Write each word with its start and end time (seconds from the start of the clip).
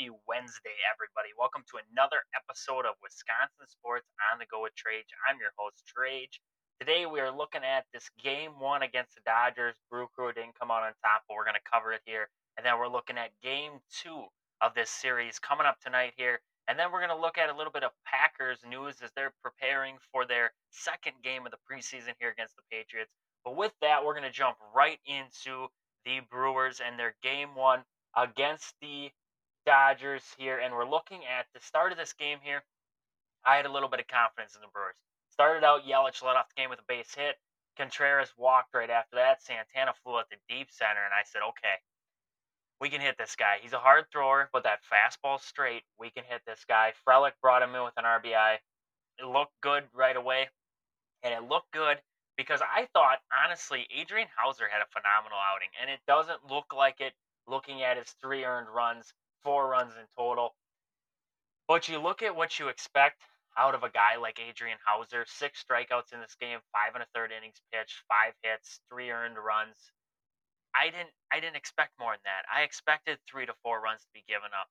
happy 0.00 0.16
Wednesday, 0.26 0.80
everybody. 0.88 1.28
Welcome 1.36 1.60
to 1.68 1.76
another 1.92 2.24
episode 2.32 2.88
of 2.88 2.96
Wisconsin 3.04 3.68
Sports 3.68 4.08
on 4.32 4.40
the 4.40 4.48
Go 4.48 4.64
with 4.64 4.72
Trage. 4.72 5.12
I'm 5.28 5.36
your 5.36 5.52
host, 5.60 5.84
Trage. 5.84 6.40
Today 6.80 7.04
we 7.04 7.20
are 7.20 7.28
looking 7.28 7.60
at 7.68 7.84
this 7.92 8.08
game 8.16 8.56
one 8.56 8.80
against 8.80 9.12
the 9.12 9.20
Dodgers. 9.28 9.76
Brew 9.92 10.08
Crew 10.16 10.32
didn't 10.32 10.56
come 10.56 10.72
out 10.72 10.88
on 10.88 10.96
top, 11.04 11.28
but 11.28 11.36
we're 11.36 11.44
going 11.44 11.60
to 11.60 11.70
cover 11.70 11.92
it 11.92 12.00
here. 12.08 12.32
And 12.56 12.64
then 12.64 12.80
we're 12.80 12.88
looking 12.88 13.20
at 13.20 13.36
game 13.44 13.76
two 13.92 14.24
of 14.64 14.72
this 14.72 14.88
series 14.88 15.36
coming 15.36 15.68
up 15.68 15.76
tonight 15.84 16.16
here. 16.16 16.40
And 16.64 16.80
then 16.80 16.88
we're 16.88 17.04
going 17.04 17.12
to 17.12 17.20
look 17.20 17.36
at 17.36 17.52
a 17.52 17.56
little 17.56 17.72
bit 17.72 17.84
of 17.84 17.92
Packers 18.08 18.64
news 18.64 19.04
as 19.04 19.12
they're 19.12 19.36
preparing 19.44 20.00
for 20.08 20.24
their 20.24 20.56
second 20.72 21.20
game 21.20 21.44
of 21.44 21.52
the 21.52 21.60
preseason 21.68 22.16
here 22.16 22.32
against 22.32 22.56
the 22.56 22.64
Patriots. 22.72 23.12
But 23.44 23.52
with 23.52 23.76
that, 23.84 24.00
we're 24.00 24.16
going 24.16 24.24
to 24.24 24.32
jump 24.32 24.56
right 24.72 25.00
into 25.04 25.68
the 26.08 26.24
Brewers 26.32 26.80
and 26.80 26.96
their 26.96 27.16
game 27.20 27.52
one 27.52 27.84
against 28.16 28.72
the 28.80 29.12
Dodgers 29.66 30.24
here. 30.38 30.58
And 30.58 30.74
we're 30.74 30.88
looking 30.88 31.20
at 31.24 31.46
the 31.54 31.60
start 31.60 31.92
of 31.92 31.98
this 31.98 32.12
game 32.12 32.38
here. 32.42 32.62
I 33.44 33.56
had 33.56 33.66
a 33.66 33.72
little 33.72 33.88
bit 33.88 34.00
of 34.00 34.08
confidence 34.08 34.54
in 34.54 34.60
the 34.60 34.68
Brewers. 34.72 34.96
Started 35.32 35.64
out, 35.64 35.86
Yelich 35.86 36.22
led 36.22 36.36
off 36.36 36.48
the 36.48 36.60
game 36.60 36.70
with 36.70 36.80
a 36.80 36.88
base 36.88 37.14
hit. 37.14 37.36
Contreras 37.76 38.32
walked 38.36 38.74
right 38.74 38.90
after 38.90 39.16
that. 39.16 39.42
Santana 39.42 39.94
flew 40.04 40.18
at 40.18 40.28
the 40.28 40.36
deep 40.48 40.68
center, 40.70 41.00
and 41.00 41.14
I 41.14 41.24
said, 41.24 41.40
okay, 41.40 41.80
we 42.80 42.90
can 42.90 43.00
hit 43.00 43.16
this 43.16 43.36
guy. 43.36 43.56
He's 43.62 43.72
a 43.72 43.78
hard 43.78 44.06
thrower, 44.12 44.50
but 44.52 44.64
that 44.64 44.80
fastball 44.84 45.40
straight, 45.40 45.82
we 45.98 46.10
can 46.10 46.24
hit 46.24 46.42
this 46.46 46.64
guy. 46.68 46.92
Frelick 47.06 47.32
brought 47.40 47.62
him 47.62 47.74
in 47.74 47.84
with 47.84 47.96
an 47.96 48.04
RBI. 48.04 48.56
It 49.18 49.26
looked 49.26 49.54
good 49.62 49.84
right 49.94 50.16
away, 50.16 50.48
and 51.22 51.32
it 51.32 51.48
looked 51.48 51.72
good 51.72 51.98
because 52.36 52.60
I 52.62 52.88
thought, 52.92 53.18
honestly, 53.44 53.86
Adrian 53.94 54.28
Houser 54.34 54.68
had 54.70 54.80
a 54.80 54.88
phenomenal 54.92 55.38
outing, 55.38 55.68
and 55.80 55.90
it 55.90 56.00
doesn't 56.06 56.50
look 56.50 56.72
like 56.74 57.00
it 57.00 57.12
looking 57.46 57.82
at 57.82 57.98
his 57.98 58.14
three 58.20 58.44
earned 58.44 58.68
runs, 58.74 59.12
four 59.42 59.68
runs 59.68 59.92
in 59.96 60.06
total. 60.16 60.54
But 61.68 61.88
you 61.88 61.98
look 61.98 62.22
at 62.22 62.34
what 62.34 62.58
you 62.58 62.68
expect 62.68 63.22
out 63.56 63.74
of 63.74 63.82
a 63.82 63.90
guy 63.90 64.16
like 64.16 64.38
Adrian 64.40 64.78
Houser 64.84 65.24
six 65.26 65.62
strikeouts 65.62 66.12
in 66.12 66.20
this 66.20 66.36
game, 66.40 66.58
five 66.72 66.94
and 66.94 67.02
a 67.02 67.06
third 67.14 67.32
innings 67.32 67.60
pitched, 67.72 68.02
five 68.08 68.34
hits, 68.42 68.80
three 68.90 69.10
earned 69.10 69.38
runs. 69.38 69.92
I 70.74 70.86
didn't 70.90 71.10
I 71.32 71.40
didn't 71.40 71.56
expect 71.56 71.98
more 71.98 72.14
than 72.14 72.26
that. 72.26 72.46
I 72.46 72.62
expected 72.62 73.18
three 73.26 73.46
to 73.46 73.54
four 73.62 73.80
runs 73.82 74.02
to 74.02 74.12
be 74.14 74.24
given 74.26 74.50
up. 74.54 74.70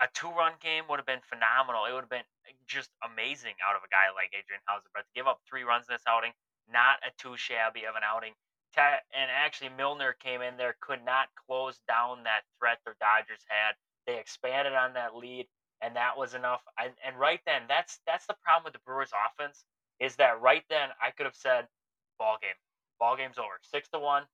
A 0.00 0.08
two 0.14 0.30
run 0.30 0.54
game 0.62 0.84
would 0.88 0.98
have 0.98 1.06
been 1.06 1.22
phenomenal. 1.26 1.86
It 1.86 1.94
would 1.94 2.06
have 2.06 2.14
been 2.14 2.26
just 2.66 2.90
amazing 3.02 3.54
out 3.62 3.76
of 3.76 3.82
a 3.82 3.90
guy 3.90 4.10
like 4.14 4.34
Adrian 4.34 4.62
Houser. 4.66 4.90
But 4.94 5.06
to 5.06 5.14
give 5.14 5.26
up 5.26 5.42
three 5.46 5.62
runs 5.62 5.86
in 5.86 5.94
this 5.94 6.06
outing, 6.06 6.34
not 6.70 6.98
a 7.06 7.10
too 7.18 7.36
shabby 7.36 7.86
of 7.86 7.94
an 7.94 8.02
outing. 8.06 8.34
And 8.74 9.28
actually, 9.30 9.68
Milner 9.76 10.16
came 10.16 10.40
in 10.40 10.56
there, 10.56 10.74
could 10.80 11.04
not 11.04 11.28
close 11.36 11.78
down 11.86 12.24
that 12.24 12.48
threat 12.58 12.80
the 12.86 12.96
Dodgers 12.98 13.44
had. 13.46 13.76
They 14.06 14.18
expanded 14.18 14.74
on 14.74 14.94
that 14.94 15.16
lead, 15.16 15.46
and 15.80 15.96
that 15.96 16.16
was 16.16 16.34
enough. 16.34 16.62
And, 16.78 16.92
and 17.06 17.18
right 17.18 17.40
then, 17.46 17.62
that's 17.68 18.00
that's 18.06 18.26
the 18.26 18.36
problem 18.42 18.64
with 18.64 18.72
the 18.74 18.84
Brewers' 18.86 19.12
offense 19.12 19.64
is 20.00 20.16
that 20.16 20.40
right 20.40 20.64
then 20.68 20.88
I 21.00 21.10
could 21.10 21.26
have 21.26 21.36
said, 21.36 21.68
"Ball 22.18 22.38
game, 22.40 22.58
ball 22.98 23.16
game's 23.16 23.38
over, 23.38 23.58
six 23.62 23.88
to 23.90 23.98
one, 23.98 24.24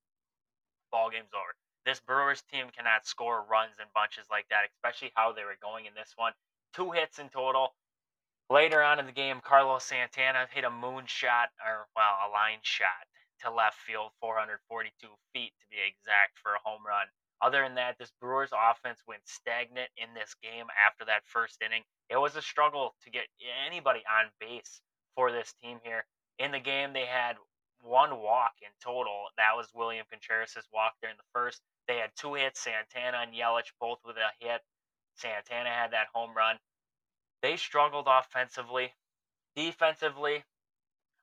ball 0.91 1.09
game's 1.09 1.33
over." 1.33 1.55
This 1.85 1.99
Brewers 1.99 2.41
team 2.51 2.67
cannot 2.75 3.05
score 3.07 3.43
runs 3.49 3.79
in 3.79 3.85
bunches 3.95 4.25
like 4.29 4.47
that, 4.49 4.69
especially 4.75 5.11
how 5.15 5.31
they 5.31 5.43
were 5.43 5.57
going 5.61 5.85
in 5.85 5.93
this 5.95 6.13
one. 6.15 6.33
Two 6.73 6.91
hits 6.91 7.19
in 7.19 7.29
total. 7.29 7.73
Later 8.49 8.81
on 8.83 8.99
in 8.99 9.05
the 9.05 9.11
game, 9.11 9.41
Carlos 9.41 9.83
Santana 9.85 10.47
hit 10.51 10.63
a 10.63 10.69
moonshot, 10.69 11.49
or 11.65 11.87
well, 11.95 12.17
a 12.25 12.29
line 12.29 12.59
shot 12.63 13.05
to 13.41 13.51
left 13.51 13.77
field, 13.77 14.11
442 14.19 15.07
feet 15.33 15.53
to 15.59 15.65
be 15.69 15.77
exact, 15.85 16.37
for 16.41 16.55
a 16.55 16.59
home 16.63 16.85
run. 16.85 17.07
Other 17.41 17.63
than 17.63 17.75
that, 17.75 17.97
this 17.97 18.11
Brewers 18.19 18.51
offense 18.51 18.99
went 19.07 19.21
stagnant 19.25 19.89
in 19.95 20.13
this 20.13 20.35
game 20.43 20.65
after 20.75 21.05
that 21.05 21.23
first 21.25 21.61
inning. 21.61 21.83
It 22.09 22.17
was 22.17 22.35
a 22.35 22.41
struggle 22.41 22.95
to 23.03 23.09
get 23.09 23.27
anybody 23.65 24.03
on 24.09 24.29
base 24.39 24.81
for 25.15 25.31
this 25.31 25.53
team 25.61 25.79
here. 25.83 26.05
In 26.37 26.51
the 26.51 26.59
game, 26.59 26.91
they 26.91 27.05
had 27.05 27.37
one 27.81 28.19
walk 28.19 28.53
in 28.61 28.69
total. 28.83 29.27
That 29.37 29.55
was 29.55 29.67
William 29.73 30.05
Contreras' 30.09 30.67
walk 30.73 30.93
there 31.01 31.11
in 31.11 31.17
the 31.17 31.31
first. 31.33 31.61
They 31.87 31.97
had 31.97 32.11
two 32.15 32.33
hits, 32.33 32.59
Santana 32.59 33.19
and 33.23 33.33
Yelich 33.33 33.71
both 33.79 33.99
with 34.05 34.17
a 34.17 34.45
hit. 34.45 34.61
Santana 35.15 35.69
had 35.69 35.91
that 35.91 36.07
home 36.13 36.35
run. 36.35 36.57
They 37.41 37.55
struggled 37.55 38.07
offensively. 38.09 38.93
Defensively, 39.55 40.43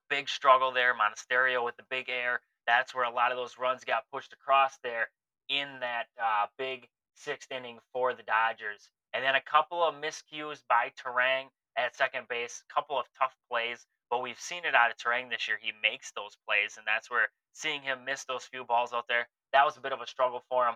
big 0.09 0.29
struggle 0.29 0.71
there. 0.71 0.95
Monasterio 0.95 1.63
with 1.63 1.77
the 1.77 1.85
big 1.89 2.09
air. 2.09 2.41
That's 2.65 2.93
where 2.93 3.05
a 3.05 3.13
lot 3.13 3.31
of 3.31 3.37
those 3.37 3.57
runs 3.59 3.83
got 3.83 4.09
pushed 4.11 4.33
across 4.33 4.77
there 4.83 5.09
in 5.49 5.79
that 5.79 6.05
uh, 6.21 6.47
big 6.57 6.87
sixth 7.15 7.51
inning 7.51 7.79
for 7.93 8.13
the 8.13 8.23
Dodgers. 8.23 8.89
And 9.13 9.23
then 9.23 9.35
a 9.35 9.41
couple 9.41 9.83
of 9.83 9.95
miscues 9.95 10.61
by 10.69 10.91
Turang 10.99 11.45
at 11.77 11.95
second 11.95 12.27
base, 12.27 12.63
a 12.69 12.73
couple 12.73 12.99
of 12.99 13.05
tough 13.19 13.33
plays. 13.49 13.85
But 14.09 14.21
we've 14.21 14.39
seen 14.39 14.63
it 14.65 14.75
out 14.75 14.91
of 14.91 14.97
Turang 14.97 15.29
this 15.29 15.47
year. 15.47 15.57
He 15.61 15.71
makes 15.81 16.11
those 16.11 16.37
plays, 16.47 16.77
and 16.77 16.85
that's 16.87 17.11
where 17.11 17.27
seeing 17.53 17.81
him 17.81 18.05
miss 18.05 18.23
those 18.25 18.45
few 18.45 18.63
balls 18.63 18.93
out 18.93 19.05
there, 19.09 19.27
that 19.51 19.65
was 19.65 19.77
a 19.77 19.81
bit 19.81 19.91
of 19.91 20.01
a 20.01 20.07
struggle 20.07 20.43
for 20.49 20.67
him. 20.67 20.75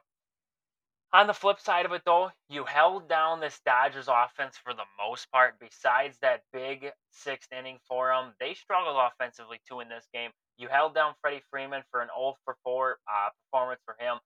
On 1.14 1.28
the 1.28 1.34
flip 1.34 1.60
side 1.60 1.86
of 1.86 1.92
it, 1.92 2.04
though, 2.06 2.32
you 2.48 2.64
held 2.64 3.10
down 3.10 3.42
this 3.42 3.60
Dodgers 3.66 4.08
offense 4.08 4.58
for 4.58 4.74
the 4.74 4.86
most 4.98 5.30
part. 5.30 5.60
Besides 5.60 6.18
that 6.22 6.44
big 6.54 6.90
sixth 7.12 7.52
inning 7.52 7.80
for 7.86 8.08
them, 8.08 8.34
they 8.40 8.54
struggled 8.54 8.96
offensively 8.98 9.60
too 9.68 9.82
in 9.82 9.90
this 9.90 10.08
game. 10.14 10.32
You 10.58 10.70
held 10.70 10.96
down 10.96 11.16
Freddie 11.22 11.44
Freeman 11.52 11.84
for 11.92 12.02
an 12.02 12.08
0 12.18 12.36
for 12.46 12.56
4 12.64 12.98
uh, 13.08 13.30
performance 13.44 13.82
for 13.84 13.96
him. 14.00 14.20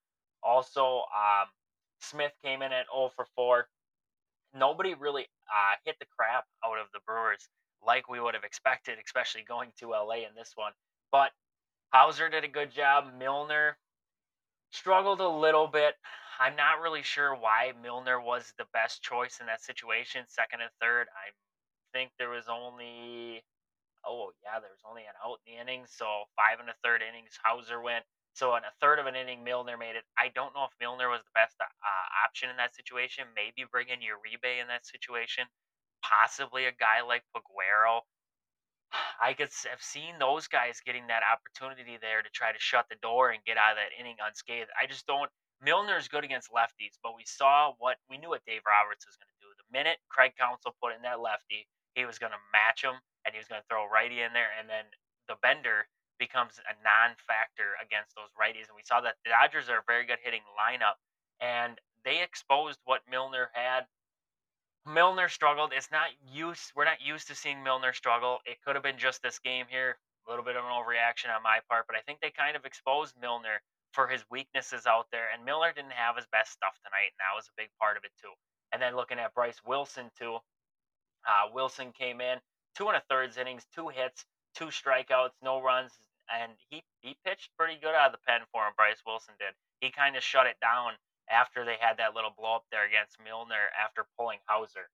Also, 0.46 1.04
um, 1.12 1.48
Smith 2.00 2.34
came 2.44 2.62
in 2.62 2.72
at 2.72 2.86
0 2.94 3.12
for 3.16 3.26
4. 3.36 3.68
Nobody 4.54 4.94
really 4.94 5.28
uh, 5.50 5.76
hit 5.84 5.96
the 6.00 6.06
crap 6.18 6.46
out 6.64 6.80
of 6.80 6.88
the 6.94 7.00
Brewers 7.06 7.50
like 7.86 8.10
we 8.10 8.20
would 8.20 8.34
have 8.34 8.44
expected, 8.44 8.98
especially 9.04 9.44
going 9.48 9.72
to 9.80 9.90
LA 9.90 10.26
in 10.26 10.36
this 10.36 10.52
one. 10.56 10.72
But 11.12 11.32
Houser 11.92 12.30
did 12.30 12.44
a 12.44 12.48
good 12.48 12.72
job. 12.72 13.06
Milner 13.18 13.78
struggled 14.72 15.22
a 15.22 15.30
little 15.30 15.68
bit. 15.68 15.96
I'm 16.40 16.56
not 16.56 16.82
really 16.82 17.04
sure 17.04 17.34
why 17.34 17.72
Milner 17.82 18.20
was 18.20 18.54
the 18.58 18.66
best 18.74 19.02
choice 19.02 19.40
in 19.40 19.48
that 19.48 19.64
situation, 19.64 20.26
second 20.28 20.62
and 20.62 20.72
third. 20.82 21.08
I 21.16 21.32
think 21.94 22.12
there 22.20 22.30
was 22.30 22.50
only, 22.50 23.42
oh 24.06 24.32
yeah, 24.44 24.60
there 24.60 24.70
was 24.72 24.84
only 24.84 25.04
an 25.04 25.16
out 25.24 25.40
in 25.48 25.56
the 25.56 25.62
inning, 25.62 25.86
so 25.88 26.06
five 26.36 26.60
and 26.60 26.70
a 26.70 26.76
third 26.84 27.02
innings. 27.02 27.40
Houser 27.42 27.82
went. 27.82 28.04
So 28.36 28.60
in 28.60 28.68
a 28.68 28.76
third 28.84 29.00
of 29.00 29.08
an 29.08 29.16
inning, 29.16 29.48
Milner 29.48 29.80
made 29.80 29.96
it. 29.96 30.04
I 30.20 30.28
don't 30.36 30.52
know 30.52 30.68
if 30.68 30.76
Milner 30.76 31.08
was 31.08 31.24
the 31.24 31.32
best 31.32 31.56
uh, 31.64 31.66
option 32.20 32.52
in 32.52 32.60
that 32.60 32.76
situation. 32.76 33.32
Maybe 33.32 33.64
bring 33.64 33.88
in 33.88 34.04
Uribe 34.04 34.60
in 34.60 34.68
that 34.68 34.84
situation. 34.84 35.48
Possibly 36.04 36.68
a 36.68 36.76
guy 36.76 37.00
like 37.00 37.24
Peguero. 37.32 38.04
I 39.24 39.32
could 39.32 39.56
have 39.72 39.80
seen 39.80 40.20
those 40.20 40.52
guys 40.52 40.84
getting 40.84 41.08
that 41.08 41.24
opportunity 41.24 41.96
there 41.96 42.20
to 42.20 42.30
try 42.36 42.52
to 42.52 42.60
shut 42.60 42.92
the 42.92 43.00
door 43.00 43.32
and 43.32 43.40
get 43.48 43.56
out 43.56 43.76
of 43.76 43.80
that 43.80 43.96
inning 43.96 44.20
unscathed. 44.20 44.70
I 44.76 44.84
just 44.84 45.08
don't. 45.08 45.32
Milner 45.64 45.96
is 45.96 46.12
good 46.12 46.28
against 46.28 46.52
lefties, 46.52 47.00
but 47.00 47.16
we 47.16 47.24
saw 47.24 47.72
what 47.80 47.96
we 48.12 48.20
knew 48.20 48.36
what 48.36 48.44
Dave 48.44 48.68
Roberts 48.68 49.08
was 49.08 49.16
going 49.16 49.32
to 49.32 49.42
do. 49.42 49.50
The 49.56 49.72
minute 49.72 50.04
Craig 50.12 50.36
Counsell 50.36 50.76
put 50.84 50.92
in 50.92 51.02
that 51.08 51.24
lefty, 51.24 51.72
he 51.96 52.04
was 52.04 52.20
going 52.20 52.36
to 52.36 52.44
match 52.52 52.84
him 52.84 53.00
and 53.24 53.32
he 53.32 53.40
was 53.40 53.48
going 53.48 53.64
to 53.64 53.70
throw 53.72 53.88
righty 53.88 54.20
in 54.20 54.36
there, 54.36 54.52
and 54.60 54.68
then 54.68 54.86
the 55.32 55.40
bender 55.42 55.88
becomes 56.20 56.60
a 56.60 56.74
non-factor 56.84 57.76
against 57.84 58.16
those 58.16 58.32
righties. 58.40 58.68
And 58.68 58.76
we 58.76 58.84
saw 58.86 59.02
that 59.02 59.16
the 59.24 59.32
Dodgers 59.32 59.70
are 59.70 59.80
a 59.80 59.88
very 59.88 60.06
good 60.06 60.20
hitting 60.24 60.44
lineup, 60.56 60.98
and 61.42 61.80
they 62.04 62.22
exposed 62.22 62.80
what 62.86 63.02
Milner 63.10 63.50
had. 63.54 63.86
Milner 64.86 65.30
struggled. 65.30 65.74
It's 65.74 65.92
not 65.92 66.10
used. 66.32 66.72
We're 66.76 66.86
not 66.86 67.02
used 67.02 67.28
to 67.28 67.36
seeing 67.36 67.64
Milner 67.64 67.94
struggle. 67.94 68.40
It 68.46 68.62
could 68.64 68.76
have 68.76 68.84
been 68.84 68.98
just 68.98 69.24
this 69.24 69.40
game 69.40 69.66
here. 69.68 69.98
A 70.28 70.30
little 70.30 70.46
bit 70.46 70.56
of 70.56 70.66
an 70.66 70.72
overreaction 70.72 71.36
on 71.36 71.44
my 71.44 71.60
part, 71.70 71.86
but 71.88 71.96
I 71.96 72.02
think 72.02 72.20
they 72.20 72.32
kind 72.32 72.56
of 72.56 72.66
exposed 72.66 73.14
Milner 73.20 73.62
for 73.94 74.08
his 74.08 74.26
weaknesses 74.30 74.86
out 74.86 75.08
there. 75.12 75.26
And 75.34 75.46
Miller 75.46 75.72
didn't 75.74 75.94
have 75.94 76.16
his 76.16 76.26
best 76.32 76.52
stuff 76.52 76.74
tonight, 76.84 77.14
and 77.14 77.22
that 77.22 77.36
was 77.36 77.48
a 77.48 77.58
big 77.58 77.70
part 77.80 77.98
of 77.98 78.04
it 78.04 78.12
too. 78.22 78.34
And 78.72 78.82
then 78.82 78.96
looking 78.96 79.20
at 79.20 79.34
Bryce 79.34 79.62
Wilson 79.66 80.10
too, 80.18 80.38
uh, 81.26 81.50
Wilson 81.54 81.92
came 81.94 82.22
in 82.22 82.40
two 82.76 82.88
and 82.88 82.98
a 82.98 83.04
thirds 83.10 83.38
innings, 83.38 83.66
two 83.74 83.88
hits, 83.90 84.26
two 84.56 84.72
strikeouts, 84.72 85.36
no 85.44 85.62
runs, 85.62 85.92
and 86.32 86.54
he 86.70 86.84
he 87.02 87.18
pitched 87.26 87.52
pretty 87.58 87.78
good 87.80 87.94
out 87.94 88.08
of 88.08 88.12
the 88.14 88.26
pen 88.28 88.42
for 88.52 88.66
him. 88.66 88.74
Bryce 88.76 89.02
Wilson 89.06 89.36
did. 89.40 89.54
He 89.80 89.92
kind 89.92 90.16
of 90.16 90.24
shut 90.24 90.48
it 90.48 90.58
down 90.60 90.94
after 91.30 91.66
they 91.66 91.76
had 91.80 91.98
that 91.98 92.16
little 92.16 92.34
blow 92.38 92.56
up 92.56 92.66
there 92.72 92.86
against 92.86 93.18
Milner 93.24 93.70
after 93.84 94.06
pulling 94.18 94.40
Houser. 94.46 94.90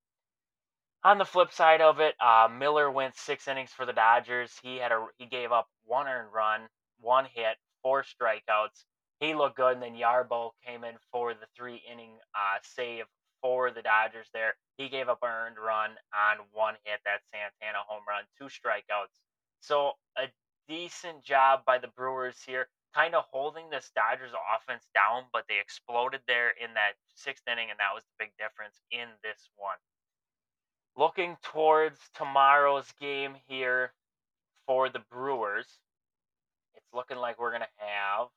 On 1.04 1.18
the 1.18 1.26
flip 1.26 1.52
side 1.52 1.82
of 1.82 2.00
it, 2.00 2.16
uh, 2.20 2.48
Miller 2.52 2.92
went 2.92 3.16
six 3.16 3.48
innings 3.48 3.72
for 3.72 3.86
the 3.86 3.94
Dodgers. 3.94 4.60
He 4.62 4.78
had 4.78 4.92
a 4.92 5.08
he 5.18 5.26
gave 5.26 5.52
up 5.52 5.68
one 5.86 6.08
earned 6.08 6.34
run, 6.34 6.62
one 7.00 7.26
hit, 7.26 7.58
four 7.82 8.04
strikeouts, 8.04 8.86
he 9.22 9.36
looked 9.36 9.56
good. 9.56 9.74
And 9.74 9.84
then 9.84 9.96
Yarbrough 9.96 10.52
came 10.66 10.84
in 10.84 10.96
for 11.12 11.34
the 11.34 11.48
three 11.56 11.82
inning 11.90 12.18
uh, 12.36 12.58
save 12.64 13.06
for 13.42 13.72
the 13.72 13.82
Dodgers 13.82 14.28
there. 14.34 14.56
He 14.78 14.90
gave 14.90 15.08
up 15.08 15.20
an 15.22 15.30
earned 15.30 15.58
run 15.58 15.92
on 16.12 16.46
one 16.52 16.76
hit, 16.84 17.00
that 17.06 17.22
Santana 17.32 17.86
home 17.88 18.04
run, 18.10 18.24
two 18.38 18.50
strikeouts. 18.50 19.14
So 19.62 19.94
a 20.18 20.28
decent 20.68 21.24
job 21.24 21.62
by 21.66 21.78
the 21.78 21.88
Brewers 21.88 22.38
here. 22.46 22.68
kind 22.94 23.16
of 23.16 23.24
holding 23.32 23.70
this 23.70 23.90
Dodgers 23.96 24.34
offense 24.54 24.86
down, 24.94 25.24
but 25.32 25.46
they 25.48 25.60
exploded 25.62 26.20
there 26.28 26.50
in 26.50 26.74
that 26.74 26.94
sixth 27.16 27.48
inning, 27.48 27.70
and 27.70 27.80
that 27.80 27.96
was 27.96 28.04
the 28.04 28.26
big 28.26 28.32
difference 28.38 28.82
in 28.92 29.08
this 29.24 29.50
one. 29.56 29.78
Looking 30.98 31.38
towards 31.42 31.98
tomorrow's 32.14 32.92
game 33.00 33.36
here 33.48 33.94
for 34.68 34.90
the 34.90 35.02
Brewers, 35.10 35.68
it's 36.76 36.94
looking 36.94 37.18
like 37.18 37.40
we're 37.40 37.52
going 37.52 37.62
to 37.62 37.68
have 37.78 38.28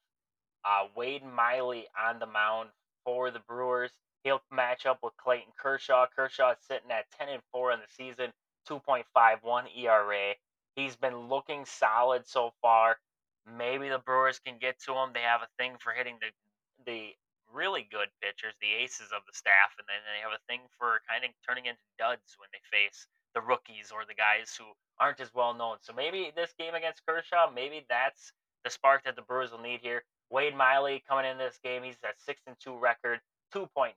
uh, 0.64 0.86
Wade 0.96 1.24
Miley 1.24 1.86
on 2.00 2.20
the 2.20 2.26
mound 2.26 2.70
for 3.04 3.30
the 3.32 3.40
Brewers. 3.40 3.90
He'll 4.22 4.42
match 4.52 4.86
up 4.86 5.00
with 5.02 5.16
Clayton 5.16 5.52
Kershaw. 5.58 6.06
Kershaw 6.14 6.54
sitting 6.66 6.90
at 6.90 7.06
10 7.18 7.28
and 7.28 7.42
4 7.52 7.72
in 7.72 7.80
the 7.80 7.86
season, 7.96 8.32
2.51 8.68 9.64
ERA. 9.76 10.34
He's 10.76 10.96
been 10.96 11.28
looking 11.28 11.64
solid 11.64 12.26
so 12.26 12.52
far. 12.60 12.98
Maybe 13.46 13.88
the 13.88 13.98
Brewers 13.98 14.38
can 14.38 14.58
get 14.58 14.80
to 14.86 14.92
him. 14.94 15.10
They 15.12 15.22
have 15.22 15.42
a 15.42 15.48
thing 15.58 15.76
for 15.78 15.92
hitting 15.92 16.16
the 16.20 16.30
the 16.84 17.14
really 17.52 17.86
good 17.90 18.08
pitchers, 18.20 18.54
the 18.60 18.74
aces 18.82 19.14
of 19.14 19.22
the 19.26 19.32
staff, 19.32 19.78
and 19.78 19.86
then 19.86 20.02
they 20.10 20.20
have 20.20 20.34
a 20.34 20.42
thing 20.50 20.60
for 20.76 21.00
kind 21.08 21.24
of 21.24 21.30
turning 21.46 21.66
into 21.66 21.80
duds 21.98 22.34
when 22.36 22.50
they 22.50 22.60
face 22.66 23.06
the 23.34 23.40
rookies 23.40 23.92
or 23.94 24.04
the 24.06 24.14
guys 24.14 24.54
who 24.58 24.64
aren't 24.98 25.20
as 25.20 25.32
well 25.34 25.54
known. 25.54 25.76
So 25.80 25.92
maybe 25.92 26.32
this 26.34 26.54
game 26.58 26.74
against 26.74 27.06
Kershaw, 27.06 27.50
maybe 27.50 27.86
that's 27.88 28.32
the 28.64 28.70
spark 28.70 29.04
that 29.04 29.16
the 29.16 29.22
Brewers 29.22 29.52
will 29.52 29.62
need 29.62 29.80
here. 29.80 30.02
Wade 30.30 30.56
Miley 30.56 31.04
coming 31.06 31.30
in 31.30 31.38
this 31.38 31.58
game, 31.62 31.82
he's 31.82 31.98
at 32.02 32.18
six 32.18 32.40
and 32.46 32.56
two 32.58 32.76
record, 32.76 33.20
2.90 33.54 33.94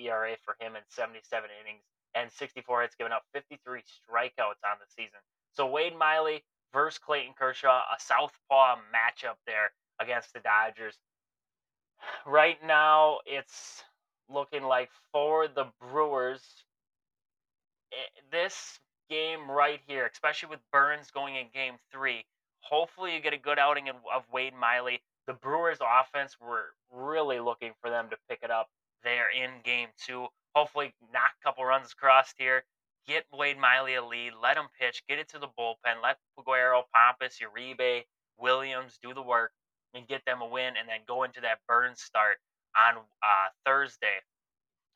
ERA 0.00 0.36
for 0.44 0.56
him 0.60 0.76
in 0.76 0.82
77 0.88 1.50
innings 1.60 1.84
and 2.14 2.30
64 2.32 2.82
hits, 2.82 2.94
giving 2.96 3.12
up 3.12 3.24
53 3.32 3.80
strikeouts 3.80 4.64
on 4.64 4.78
the 4.80 4.88
season. 4.88 5.20
So 5.58 5.66
Wade 5.66 5.98
Miley 5.98 6.44
versus 6.72 7.00
Clayton 7.00 7.34
Kershaw, 7.36 7.80
a 7.80 7.98
southpaw 7.98 8.76
matchup 8.94 9.34
there 9.44 9.72
against 10.00 10.32
the 10.32 10.38
Dodgers. 10.38 10.96
Right 12.24 12.58
now, 12.64 13.18
it's 13.26 13.82
looking 14.32 14.62
like 14.62 14.88
for 15.10 15.48
the 15.48 15.64
Brewers, 15.80 16.44
it, 17.90 18.22
this 18.30 18.78
game 19.10 19.50
right 19.50 19.80
here, 19.88 20.08
especially 20.12 20.50
with 20.50 20.60
Burnes 20.70 21.10
going 21.10 21.34
in 21.34 21.46
game 21.52 21.74
three, 21.90 22.24
hopefully 22.60 23.16
you 23.16 23.20
get 23.20 23.32
a 23.32 23.38
good 23.38 23.58
outing 23.58 23.88
of 23.88 24.22
Wade 24.32 24.54
Miley. 24.54 25.00
The 25.26 25.32
Brewers' 25.32 25.78
offense, 25.82 26.36
we're 26.40 26.66
really 26.92 27.40
looking 27.40 27.72
for 27.80 27.90
them 27.90 28.10
to 28.10 28.16
pick 28.30 28.44
it 28.44 28.52
up 28.52 28.68
there 29.02 29.26
in 29.36 29.50
game 29.64 29.88
two. 30.06 30.28
Hopefully, 30.54 30.94
knock 31.12 31.32
a 31.42 31.44
couple 31.44 31.64
runs 31.64 31.90
across 31.90 32.32
here. 32.38 32.62
Get 33.08 33.24
Wade 33.32 33.58
Miley 33.58 33.94
a 33.94 34.04
lead. 34.04 34.34
Let 34.40 34.58
him 34.58 34.66
pitch. 34.78 35.02
Get 35.08 35.18
it 35.18 35.30
to 35.30 35.38
the 35.38 35.48
bullpen. 35.58 36.02
Let 36.02 36.18
Peguero, 36.38 36.82
Payamps, 36.94 37.40
Uribe, 37.40 38.04
Williams 38.38 38.98
do 39.02 39.14
the 39.14 39.22
work 39.22 39.52
and 39.94 40.06
get 40.06 40.22
them 40.26 40.42
a 40.42 40.46
win, 40.46 40.74
and 40.78 40.86
then 40.86 41.00
go 41.08 41.22
into 41.24 41.40
that 41.40 41.60
Burnes 41.66 42.02
start 42.02 42.36
on 42.76 42.98
uh, 42.98 43.48
Thursday. 43.64 44.20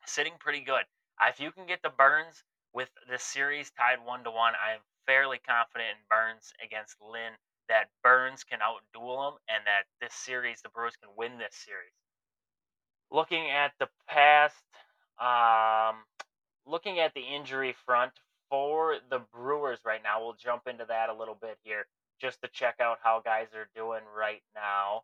Sitting 0.05 0.35
pretty 0.39 0.61
good. 0.61 0.85
Uh, 1.19 1.31
if 1.31 1.41
you 1.41 1.51
can 1.53 1.67
get 1.67 1.81
the 1.83 1.89
Burnes 1.89 2.45
with 2.75 2.91
the 3.11 3.19
series 3.19 3.71
tied 3.71 4.05
one 4.05 4.25
to 4.25 4.31
one, 4.31 4.53
I 4.55 4.75
am 4.75 4.81
fairly 5.07 5.41
confident 5.49 5.91
in 5.91 6.05
Burnes 6.11 6.53
against 6.63 6.97
Lynn 7.01 7.33
that 7.69 7.89
Burnes 8.03 8.45
can 8.45 8.59
outduel 8.61 9.29
him 9.29 9.39
and 9.49 9.65
that 9.65 9.85
this 10.03 10.15
series, 10.15 10.61
the 10.63 10.69
Brewers 10.69 10.97
can 11.03 11.11
win 11.17 11.39
this 11.39 11.57
series. 11.57 11.97
Looking 13.11 13.51
at 13.51 13.73
the 13.79 13.89
past, 14.09 14.57
um, 15.19 16.05
looking 16.67 16.99
at 16.99 17.15
the 17.15 17.23
injury 17.23 17.75
front 17.85 18.13
for 18.51 18.97
the 19.11 19.21
Brewers 19.33 19.81
right 19.85 20.03
now, 20.03 20.23
we'll 20.23 20.35
jump 20.35 20.63
into 20.67 20.85
that 20.87 21.09
a 21.09 21.15
little 21.15 21.37
bit 21.41 21.59
here 21.63 21.87
just 22.21 22.41
to 22.43 22.49
check 22.49 22.77
out 22.81 22.99
how 23.03 23.21
guys 23.25 23.49
are 23.55 23.69
doing 23.75 24.03
right 24.17 24.43
now. 24.55 25.03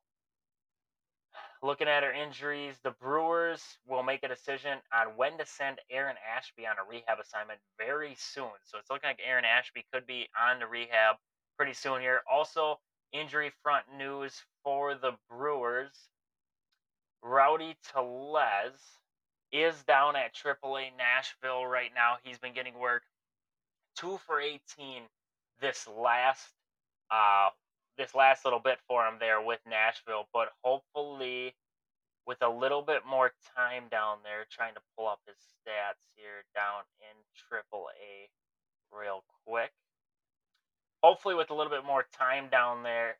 Looking 1.62 1.88
at 1.88 2.04
our 2.04 2.12
injuries, 2.12 2.76
the 2.84 2.92
Brewers 2.92 3.78
will 3.86 4.04
make 4.04 4.22
a 4.22 4.28
decision 4.28 4.78
on 4.94 5.16
when 5.16 5.38
to 5.38 5.46
send 5.46 5.80
Aaron 5.90 6.16
Ashby 6.36 6.66
on 6.66 6.76
a 6.78 6.88
rehab 6.88 7.18
assignment 7.20 7.58
very 7.76 8.14
soon. 8.16 8.52
So 8.64 8.78
it's 8.78 8.90
looking 8.90 9.08
like 9.08 9.20
Aaron 9.26 9.44
Ashby 9.44 9.84
could 9.92 10.06
be 10.06 10.28
on 10.40 10.60
the 10.60 10.66
rehab 10.66 11.16
pretty 11.56 11.72
soon 11.72 12.00
here. 12.00 12.20
Also, 12.30 12.78
injury 13.12 13.50
front 13.62 13.84
news 13.96 14.42
for 14.62 14.94
the 14.94 15.12
Brewers. 15.28 16.10
Rowdy 17.22 17.76
Tellez 17.82 18.80
is 19.52 19.82
down 19.84 20.16
at 20.16 20.34
AAA 20.34 20.90
Nashville 20.96 21.66
right 21.66 21.90
now. 21.94 22.16
He's 22.22 22.38
been 22.38 22.54
getting 22.54 22.78
work 22.78 23.02
two 23.96 24.18
for 24.26 24.40
18 24.40 25.02
this 25.60 25.88
last 25.88 26.52
uh, 27.10 27.48
this 27.96 28.14
last 28.14 28.44
little 28.44 28.60
bit 28.60 28.78
for 28.86 29.04
him 29.06 29.14
there 29.18 29.42
with 29.42 29.58
Nashville, 29.68 30.28
but 30.32 30.48
hopefully 30.62 31.54
with 32.26 32.42
a 32.42 32.48
little 32.48 32.82
bit 32.82 33.02
more 33.08 33.32
time 33.56 33.84
down 33.90 34.18
there, 34.22 34.46
trying 34.50 34.74
to 34.74 34.80
pull 34.96 35.08
up 35.08 35.18
his 35.26 35.36
stats 35.36 36.04
here 36.14 36.44
down 36.54 36.84
in 37.00 37.16
AAA 37.50 38.28
real 38.92 39.24
quick. 39.46 39.72
Hopefully, 41.02 41.34
with 41.34 41.50
a 41.50 41.54
little 41.54 41.70
bit 41.72 41.84
more 41.84 42.06
time 42.16 42.48
down 42.50 42.82
there 42.82 43.16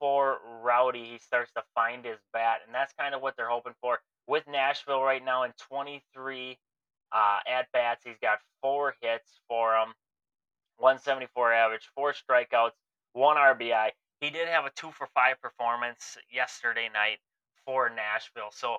for 0.00 0.38
Rowdy, 0.62 1.04
he 1.04 1.18
starts 1.18 1.52
to 1.52 1.62
find 1.74 2.04
his 2.04 2.18
bat, 2.32 2.58
and 2.66 2.74
that's 2.74 2.92
kind 2.98 3.14
of 3.14 3.22
what 3.22 3.36
they're 3.36 3.48
hoping 3.48 3.74
for. 3.80 4.00
With 4.30 4.46
Nashville 4.46 5.02
right 5.02 5.24
now 5.24 5.42
in 5.42 5.50
23 5.58 6.56
uh, 7.10 7.38
at 7.50 7.66
bats, 7.72 8.04
he's 8.04 8.14
got 8.22 8.38
four 8.62 8.94
hits 9.02 9.40
for 9.48 9.74
him, 9.74 9.88
174 10.78 11.52
average, 11.52 11.90
four 11.96 12.14
strikeouts, 12.14 12.78
one 13.12 13.36
RBI. 13.36 13.90
He 14.20 14.30
did 14.30 14.46
have 14.46 14.66
a 14.66 14.70
two 14.76 14.92
for 14.92 15.08
five 15.08 15.42
performance 15.42 16.16
yesterday 16.32 16.88
night 16.94 17.18
for 17.66 17.90
Nashville. 17.90 18.52
So 18.52 18.76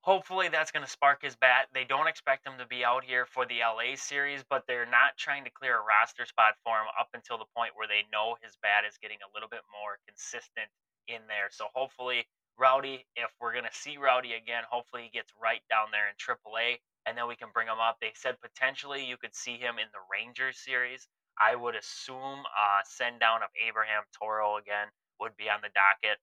hopefully 0.00 0.48
that's 0.48 0.72
going 0.72 0.84
to 0.84 0.90
spark 0.90 1.22
his 1.22 1.36
bat. 1.36 1.68
They 1.72 1.84
don't 1.84 2.08
expect 2.08 2.44
him 2.44 2.58
to 2.58 2.66
be 2.66 2.84
out 2.84 3.04
here 3.04 3.24
for 3.24 3.46
the 3.46 3.62
LA 3.62 3.94
series, 3.94 4.42
but 4.50 4.64
they're 4.66 4.84
not 4.84 5.16
trying 5.16 5.44
to 5.44 5.50
clear 5.50 5.78
a 5.78 5.86
roster 5.86 6.26
spot 6.26 6.54
for 6.64 6.74
him 6.74 6.90
up 6.98 7.10
until 7.14 7.38
the 7.38 7.46
point 7.56 7.70
where 7.76 7.86
they 7.86 8.02
know 8.10 8.34
his 8.42 8.58
bat 8.62 8.82
is 8.82 8.98
getting 9.00 9.18
a 9.22 9.30
little 9.32 9.48
bit 9.48 9.62
more 9.70 10.02
consistent 10.08 10.66
in 11.06 11.22
there. 11.28 11.54
So 11.54 11.66
hopefully 11.72 12.26
Rowdy, 12.58 13.04
if 13.16 13.30
we're 13.40 13.52
going 13.52 13.64
to 13.64 13.78
see 13.78 13.96
Rowdy 13.96 14.32
again, 14.34 14.62
hopefully 14.70 15.02
he 15.04 15.10
gets 15.10 15.32
right 15.40 15.62
down 15.68 15.88
there 15.92 16.08
in 16.08 16.16
AAA 16.16 16.78
and 17.06 17.16
then 17.16 17.28
we 17.28 17.36
can 17.36 17.48
bring 17.54 17.68
him 17.68 17.78
up. 17.80 17.98
They 18.00 18.12
said 18.14 18.36
potentially 18.42 19.04
you 19.04 19.16
could 19.16 19.34
see 19.34 19.56
him 19.56 19.76
in 19.78 19.86
the 19.92 20.02
Rangers 20.10 20.58
series. 20.58 21.06
I 21.38 21.54
would 21.54 21.76
assume 21.76 22.40
uh, 22.44 22.80
send 22.84 23.20
down 23.20 23.42
of 23.42 23.50
Abraham 23.66 24.02
Toro 24.18 24.56
again 24.56 24.88
would 25.20 25.36
be 25.36 25.48
on 25.48 25.60
the 25.62 25.70
docket. 25.74 26.18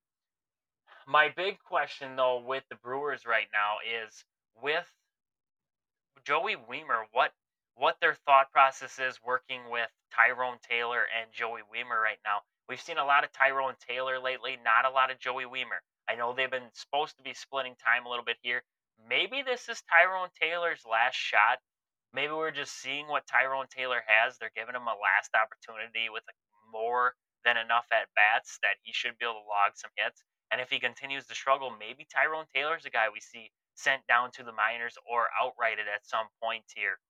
My 1.07 1.29
big 1.35 1.57
question 1.63 2.15
though 2.15 2.43
with 2.45 2.63
the 2.69 2.75
Brewers 2.75 3.25
right 3.25 3.47
now 3.53 3.77
is 3.83 4.23
with 4.61 4.87
Joey 6.25 6.55
Wiemer, 6.55 7.03
what 7.11 7.31
what 7.75 7.97
their 7.99 8.15
thought 8.25 8.51
process 8.51 8.99
is 8.99 9.19
working 9.25 9.61
with 9.69 9.89
Tyrone 10.15 10.57
Taylor 10.69 11.01
and 11.19 11.31
Joey 11.33 11.61
Wiemer 11.73 12.01
right 12.01 12.19
now. 12.23 12.41
We've 12.69 12.79
seen 12.79 12.97
a 12.97 13.05
lot 13.05 13.23
of 13.23 13.31
Tyrone 13.33 13.75
Taylor 13.87 14.19
lately, 14.19 14.57
not 14.63 14.85
a 14.85 14.93
lot 14.93 15.11
of 15.11 15.19
Joey 15.19 15.45
Wiemer. 15.45 15.81
I 16.09 16.15
know 16.15 16.33
they've 16.33 16.51
been 16.51 16.71
supposed 16.73 17.17
to 17.17 17.23
be 17.23 17.33
splitting 17.33 17.75
time 17.75 18.05
a 18.05 18.09
little 18.09 18.25
bit 18.25 18.37
here. 18.41 18.63
Maybe 19.09 19.41
this 19.41 19.69
is 19.69 19.81
Tyrone 19.89 20.29
Taylor's 20.39 20.83
last 20.89 21.15
shot 21.15 21.59
maybe 22.13 22.31
we're 22.31 22.51
just 22.53 22.79
seeing 22.79 23.07
what 23.07 23.27
Tyrone 23.27 23.65
Taylor 23.67 24.01
has. 24.05 24.37
They're 24.37 24.53
giving 24.55 24.75
him 24.75 24.87
a 24.87 24.95
last 24.95 25.33
opportunity 25.33 26.07
with 26.13 26.23
more 26.71 27.15
than 27.43 27.57
enough 27.57 27.85
at 27.91 28.13
bats 28.15 28.59
that 28.61 28.77
he 28.83 28.93
should 28.93 29.17
be 29.17 29.25
able 29.25 29.41
to 29.43 29.49
log 29.49 29.75
some 29.75 29.91
hits. 29.97 30.23
And 30.51 30.61
if 30.61 30.69
he 30.69 30.79
continues 30.79 31.25
to 31.27 31.35
struggle, 31.35 31.73
maybe 31.73 32.05
Tyrone 32.05 32.45
Taylor's 32.53 32.85
a 32.85 32.93
guy 32.93 33.09
we 33.11 33.19
see 33.19 33.51
sent 33.75 34.05
down 34.07 34.31
to 34.37 34.43
the 34.43 34.53
minors 34.53 34.95
or 35.09 35.27
outrighted 35.33 35.89
at 35.89 36.05
some 36.05 36.29
point 36.41 36.63
here. 36.75 37.01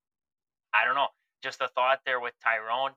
I 0.74 0.86
don't 0.86 0.96
know. 0.96 1.12
Just 1.44 1.62
a 1.62 1.68
thought 1.76 2.00
there 2.06 2.22
with 2.22 2.34
Tyrone. 2.42 2.96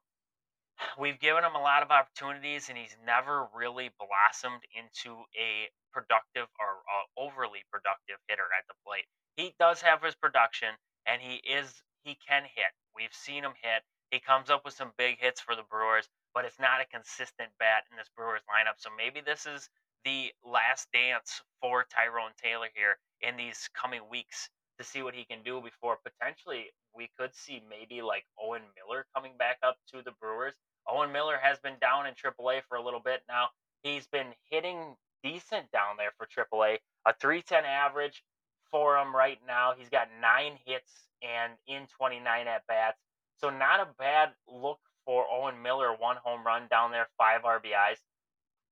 We've 0.98 1.18
given 1.18 1.44
him 1.44 1.54
a 1.54 1.60
lot 1.60 1.82
of 1.82 1.90
opportunities, 1.90 2.68
and 2.68 2.78
he's 2.78 2.96
never 3.04 3.48
really 3.54 3.90
blossomed 3.98 4.62
into 4.72 5.24
a 5.36 5.68
productive 5.92 6.48
or 6.60 6.80
uh, 6.88 7.04
overly 7.20 7.64
productive 7.70 8.16
hitter 8.28 8.48
at 8.56 8.66
the 8.68 8.74
plate. 8.86 9.04
He 9.36 9.54
does 9.58 9.80
have 9.82 10.02
his 10.02 10.14
production, 10.14 10.76
and 11.06 11.20
he 11.20 11.36
is 11.44 11.82
he 12.04 12.16
can 12.26 12.42
hit. 12.44 12.72
We've 12.94 13.12
seen 13.12 13.44
him 13.44 13.54
hit. 13.60 13.82
He 14.10 14.20
comes 14.20 14.48
up 14.50 14.64
with 14.64 14.74
some 14.74 14.92
big 14.96 15.18
hits 15.18 15.40
for 15.40 15.56
the 15.56 15.64
Brewers, 15.68 16.08
but 16.34 16.44
it's 16.44 16.60
not 16.60 16.80
a 16.80 16.86
consistent 16.86 17.50
bat 17.58 17.84
in 17.90 17.96
this 17.96 18.08
Brewers 18.16 18.42
lineup. 18.48 18.78
So 18.78 18.90
maybe 18.96 19.20
this 19.20 19.46
is 19.46 19.68
the 20.04 20.32
last 20.44 20.88
dance 20.92 21.42
for 21.60 21.84
Tyrone 21.90 22.32
Taylor 22.40 22.68
here 22.74 22.98
in 23.20 23.36
these 23.36 23.68
coming 23.74 24.02
weeks 24.08 24.48
to 24.78 24.84
see 24.84 25.02
what 25.02 25.14
he 25.14 25.24
can 25.24 25.42
do 25.42 25.60
before 25.60 25.98
potentially 26.04 26.70
we 26.94 27.10
could 27.18 27.34
see 27.34 27.62
maybe 27.68 28.02
like 28.02 28.24
Owen 28.40 28.62
Miller 28.76 29.06
coming 29.14 29.32
back 29.38 29.58
up 29.62 29.76
to 29.92 30.02
the 30.02 30.12
Brewers. 30.20 30.54
Owen 30.88 31.12
Miller 31.12 31.38
has 31.40 31.58
been 31.58 31.76
down 31.80 32.06
in 32.06 32.14
AAA 32.14 32.62
for 32.68 32.76
a 32.76 32.82
little 32.82 33.00
bit 33.00 33.22
now. 33.28 33.48
He's 33.82 34.06
been 34.06 34.28
hitting 34.50 34.96
decent 35.22 35.70
down 35.72 35.96
there 35.98 36.12
for 36.16 36.26
AAA, 36.26 36.78
a 37.06 37.14
310 37.14 37.64
average, 37.64 38.22
for 38.70 38.96
him 38.96 39.14
right 39.14 39.38
now. 39.46 39.74
He's 39.76 39.88
got 39.88 40.08
nine 40.20 40.58
hits 40.64 40.92
and 41.22 41.52
in 41.66 41.86
29 41.98 42.46
at 42.46 42.66
bats. 42.66 42.98
So 43.38 43.50
not 43.50 43.80
a 43.80 43.88
bad 43.98 44.30
look 44.48 44.78
for 45.04 45.24
Owen 45.30 45.62
Miller. 45.62 45.92
One 45.92 46.16
home 46.22 46.44
run 46.44 46.66
down 46.70 46.90
there, 46.90 47.06
five 47.18 47.42
RBIs. 47.42 47.98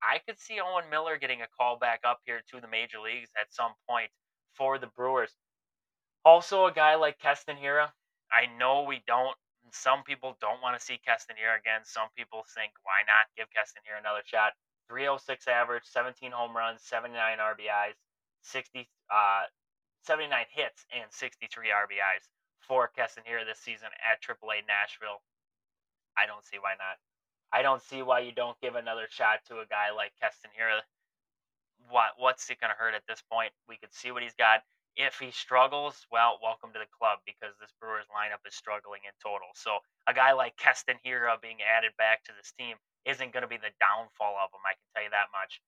I 0.03 0.19
could 0.27 0.39
see 0.39 0.59
Owen 0.61 0.85
Miller 0.91 1.17
getting 1.17 1.43
a 1.43 1.49
call 1.57 1.79
back 1.79 2.01
up 2.05 2.21
here 2.27 2.43
to 2.53 2.61
the 2.61 2.69
major 2.69 3.01
leagues 3.01 3.31
at 3.41 3.53
some 3.55 3.73
point 3.89 4.11
for 4.55 4.79
the 4.79 4.89
Brewers. 4.89 5.33
Also, 6.25 6.67
a 6.67 6.73
guy 6.73 6.95
like 6.95 7.19
Keston 7.19 7.57
Hiura. 7.57 7.89
I 8.33 8.47
know 8.59 8.83
we 8.83 9.03
don't. 9.07 9.37
Some 9.75 10.07
people 10.07 10.39
don't 10.41 10.63
want 10.63 10.79
to 10.79 10.83
see 10.83 11.03
Hiura 11.35 11.59
again. 11.59 11.83
Some 11.83 12.07
people 12.15 12.47
think, 12.55 12.73
why 12.87 13.03
not 13.11 13.27
give 13.35 13.51
Hiura 13.83 13.99
another 13.99 14.23
shot? 14.23 14.55
306 14.87 15.49
average, 15.51 15.83
17 15.91 16.31
home 16.31 16.55
runs, 16.55 16.81
79 16.87 17.19
RBIs, 17.43 17.99
60, 18.43 18.87
uh, 19.11 19.51
79 20.07 20.31
hits, 20.55 20.87
and 20.95 21.11
63 21.11 21.75
RBIs 21.75 22.25
for 22.63 22.87
Keston 22.95 23.25
this 23.45 23.59
season 23.59 23.91
at 23.99 24.23
AAA 24.23 24.63
Nashville. 24.71 25.21
I 26.17 26.31
don't 26.31 26.45
see 26.47 26.63
why 26.63 26.79
not. 26.79 27.03
I 27.51 27.63
don't 27.63 27.83
see 27.83 28.03
why 28.03 28.21
you 28.21 28.33
don't 28.33 28.59
give 28.63 28.77
another 28.79 29.07
shot 29.11 29.43
to 29.49 29.59
a 29.59 29.67
guy 29.67 29.91
like 29.91 30.15
Hiura. 30.55 30.87
What 31.91 32.15
what's 32.17 32.49
it 32.49 32.61
gonna 32.61 32.79
hurt 32.79 32.95
at 32.95 33.03
this 33.07 33.23
point? 33.27 33.53
We 33.69 33.77
could 33.77 33.93
see 33.93 34.13
what 34.13 34.23
he's 34.23 34.39
got. 34.39 34.63
If 34.97 35.19
he 35.19 35.31
struggles, 35.31 36.07
well, 36.11 36.39
welcome 36.43 36.71
to 36.73 36.79
the 36.79 36.91
club 36.95 37.19
because 37.27 37.59
this 37.59 37.75
Brewers 37.81 38.07
lineup 38.15 38.47
is 38.47 38.55
struggling 38.55 39.03
in 39.03 39.15
total. 39.19 39.51
So 39.55 39.83
a 40.07 40.15
guy 40.15 40.33
like 40.33 40.57
Keston 40.57 40.97
Hiura 41.03 41.41
being 41.43 41.59
added 41.67 41.91
back 41.99 42.23
to 42.25 42.33
this 42.37 42.55
team 42.55 42.77
isn't 43.05 43.33
going 43.33 43.43
to 43.43 43.51
be 43.51 43.59
the 43.59 43.75
downfall 43.83 44.39
of 44.39 44.55
him. 44.55 44.63
I 44.63 44.79
can 44.79 44.87
tell 44.95 45.03
you 45.03 45.11
that 45.11 45.35
much. 45.35 45.61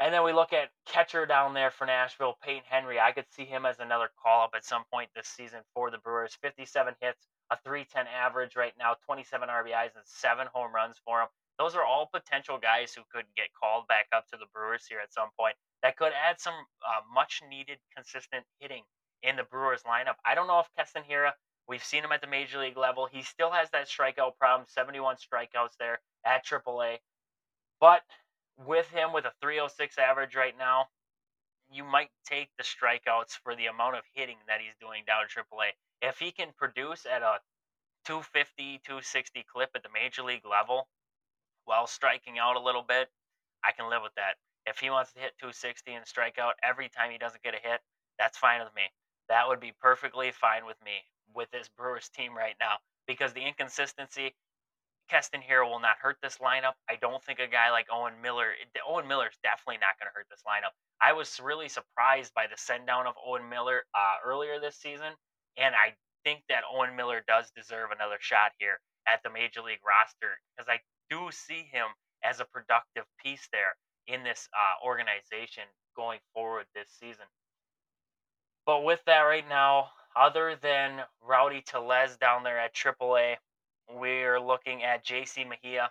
And 0.00 0.12
then 0.12 0.24
we 0.24 0.32
look 0.32 0.52
at 0.52 0.74
catcher 0.86 1.24
down 1.24 1.54
there 1.54 1.70
for 1.70 1.86
Nashville, 1.86 2.36
Payton 2.42 2.66
Henry. 2.66 2.98
I 2.98 3.12
could 3.12 3.30
see 3.30 3.44
him 3.44 3.64
as 3.64 3.78
another 3.78 4.10
call 4.20 4.42
up 4.42 4.56
at 4.56 4.64
some 4.64 4.82
point 4.92 5.10
this 5.14 5.28
season 5.28 5.60
for 5.72 5.90
the 5.90 5.98
Brewers. 5.98 6.36
57 6.42 6.94
hits, 7.00 7.28
a 7.50 7.58
310 7.62 8.06
average 8.10 8.56
right 8.56 8.74
now, 8.78 8.96
27 9.06 9.48
RBIs, 9.48 9.94
and 9.94 10.04
seven 10.04 10.48
home 10.52 10.74
runs 10.74 10.96
for 11.04 11.20
him. 11.22 11.28
Those 11.58 11.76
are 11.76 11.84
all 11.84 12.10
potential 12.12 12.58
guys 12.58 12.92
who 12.92 13.02
could 13.12 13.26
get 13.36 13.54
called 13.54 13.86
back 13.86 14.06
up 14.10 14.26
to 14.32 14.36
the 14.36 14.50
Brewers 14.52 14.84
here 14.88 14.98
at 14.98 15.14
some 15.14 15.28
point. 15.38 15.54
That 15.84 15.98
could 15.98 16.12
add 16.16 16.40
some 16.40 16.54
uh, 16.54 17.02
much 17.14 17.42
needed 17.46 17.76
consistent 17.94 18.46
hitting 18.58 18.84
in 19.22 19.36
the 19.36 19.42
Brewers 19.44 19.82
lineup. 19.82 20.14
I 20.24 20.34
don't 20.34 20.46
know 20.46 20.60
if 20.60 20.94
Hiura, 20.96 21.32
we've 21.68 21.84
seen 21.84 22.02
him 22.02 22.10
at 22.10 22.22
the 22.22 22.26
major 22.26 22.58
league 22.58 22.78
level. 22.78 23.06
He 23.06 23.20
still 23.20 23.50
has 23.50 23.68
that 23.72 23.86
strikeout 23.86 24.38
problem, 24.38 24.66
71 24.66 25.16
strikeouts 25.16 25.76
there 25.78 26.00
at 26.24 26.46
AAA. 26.46 27.00
But 27.80 28.00
with 28.56 28.88
him 28.92 29.12
with 29.12 29.26
a 29.26 29.32
306 29.42 29.98
average 29.98 30.34
right 30.34 30.56
now, 30.56 30.86
you 31.70 31.84
might 31.84 32.08
take 32.24 32.48
the 32.56 32.64
strikeouts 32.64 33.36
for 33.42 33.54
the 33.54 33.66
amount 33.66 33.96
of 33.96 34.04
hitting 34.14 34.38
that 34.48 34.60
he's 34.62 34.74
doing 34.80 35.02
down 35.06 35.24
AAA. 35.24 35.72
If 36.00 36.18
he 36.18 36.32
can 36.32 36.48
produce 36.56 37.04
at 37.04 37.20
a 37.20 37.40
250, 38.06 38.80
260 38.86 39.44
clip 39.52 39.68
at 39.74 39.82
the 39.82 39.90
major 39.92 40.22
league 40.22 40.46
level 40.46 40.88
while 41.66 41.86
striking 41.86 42.38
out 42.38 42.56
a 42.56 42.60
little 42.60 42.84
bit, 42.88 43.10
I 43.62 43.72
can 43.72 43.90
live 43.90 44.00
with 44.02 44.14
that. 44.16 44.36
If 44.66 44.78
he 44.78 44.90
wants 44.90 45.12
to 45.12 45.20
hit 45.20 45.32
260 45.38 45.92
and 45.92 46.06
strike 46.06 46.38
out 46.38 46.54
every 46.62 46.88
time 46.88 47.10
he 47.10 47.18
doesn't 47.18 47.42
get 47.42 47.54
a 47.54 47.68
hit, 47.68 47.80
that's 48.18 48.38
fine 48.38 48.60
with 48.60 48.74
me. 48.74 48.82
That 49.28 49.48
would 49.48 49.60
be 49.60 49.72
perfectly 49.80 50.30
fine 50.32 50.66
with 50.66 50.76
me 50.84 51.04
with 51.34 51.50
this 51.50 51.68
Brewers 51.76 52.08
team 52.08 52.36
right 52.36 52.56
now 52.60 52.76
because 53.06 53.32
the 53.32 53.44
inconsistency 53.44 54.34
Keston 55.08 55.42
Hiura 55.42 55.68
will 55.68 55.80
not 55.80 55.98
hurt 56.00 56.16
this 56.22 56.38
lineup. 56.38 56.74
I 56.88 56.96
don't 56.96 57.22
think 57.22 57.38
a 57.38 57.46
guy 57.46 57.70
like 57.70 57.86
Owen 57.92 58.14
Miller, 58.22 58.52
Owen 58.88 59.06
Miller 59.06 59.28
is 59.28 59.36
definitely 59.42 59.78
not 59.80 59.98
going 59.98 60.08
to 60.08 60.14
hurt 60.14 60.26
this 60.30 60.42
lineup. 60.48 60.72
I 61.00 61.12
was 61.12 61.40
really 61.40 61.68
surprised 61.68 62.32
by 62.34 62.46
the 62.46 62.56
send 62.56 62.86
down 62.86 63.06
of 63.06 63.14
Owen 63.24 63.48
Miller 63.48 63.84
uh, 63.94 64.16
earlier 64.24 64.58
this 64.60 64.76
season, 64.76 65.12
and 65.58 65.74
I 65.74 65.94
think 66.24 66.42
that 66.48 66.64
Owen 66.72 66.96
Miller 66.96 67.22
does 67.28 67.50
deserve 67.54 67.90
another 67.90 68.16
shot 68.20 68.52
here 68.58 68.80
at 69.06 69.22
the 69.22 69.30
major 69.30 69.60
league 69.60 69.84
roster 69.86 70.40
because 70.56 70.68
I 70.68 70.80
do 71.10 71.28
see 71.30 71.68
him 71.70 71.88
as 72.24 72.40
a 72.40 72.46
productive 72.46 73.04
piece 73.22 73.46
there 73.52 73.76
in 74.06 74.22
this 74.22 74.48
uh, 74.52 74.86
organization 74.86 75.64
going 75.96 76.18
forward 76.32 76.66
this 76.74 76.88
season. 77.00 77.26
But 78.66 78.84
with 78.84 79.00
that 79.06 79.20
right 79.20 79.48
now, 79.48 79.88
other 80.16 80.56
than 80.60 81.02
Rowdy 81.22 81.62
Tellez 81.62 82.16
down 82.16 82.44
there 82.44 82.58
at 82.58 82.74
AAA, 82.74 83.36
we're 83.90 84.40
looking 84.40 84.82
at 84.82 85.04
JC 85.04 85.46
Mejia. 85.48 85.90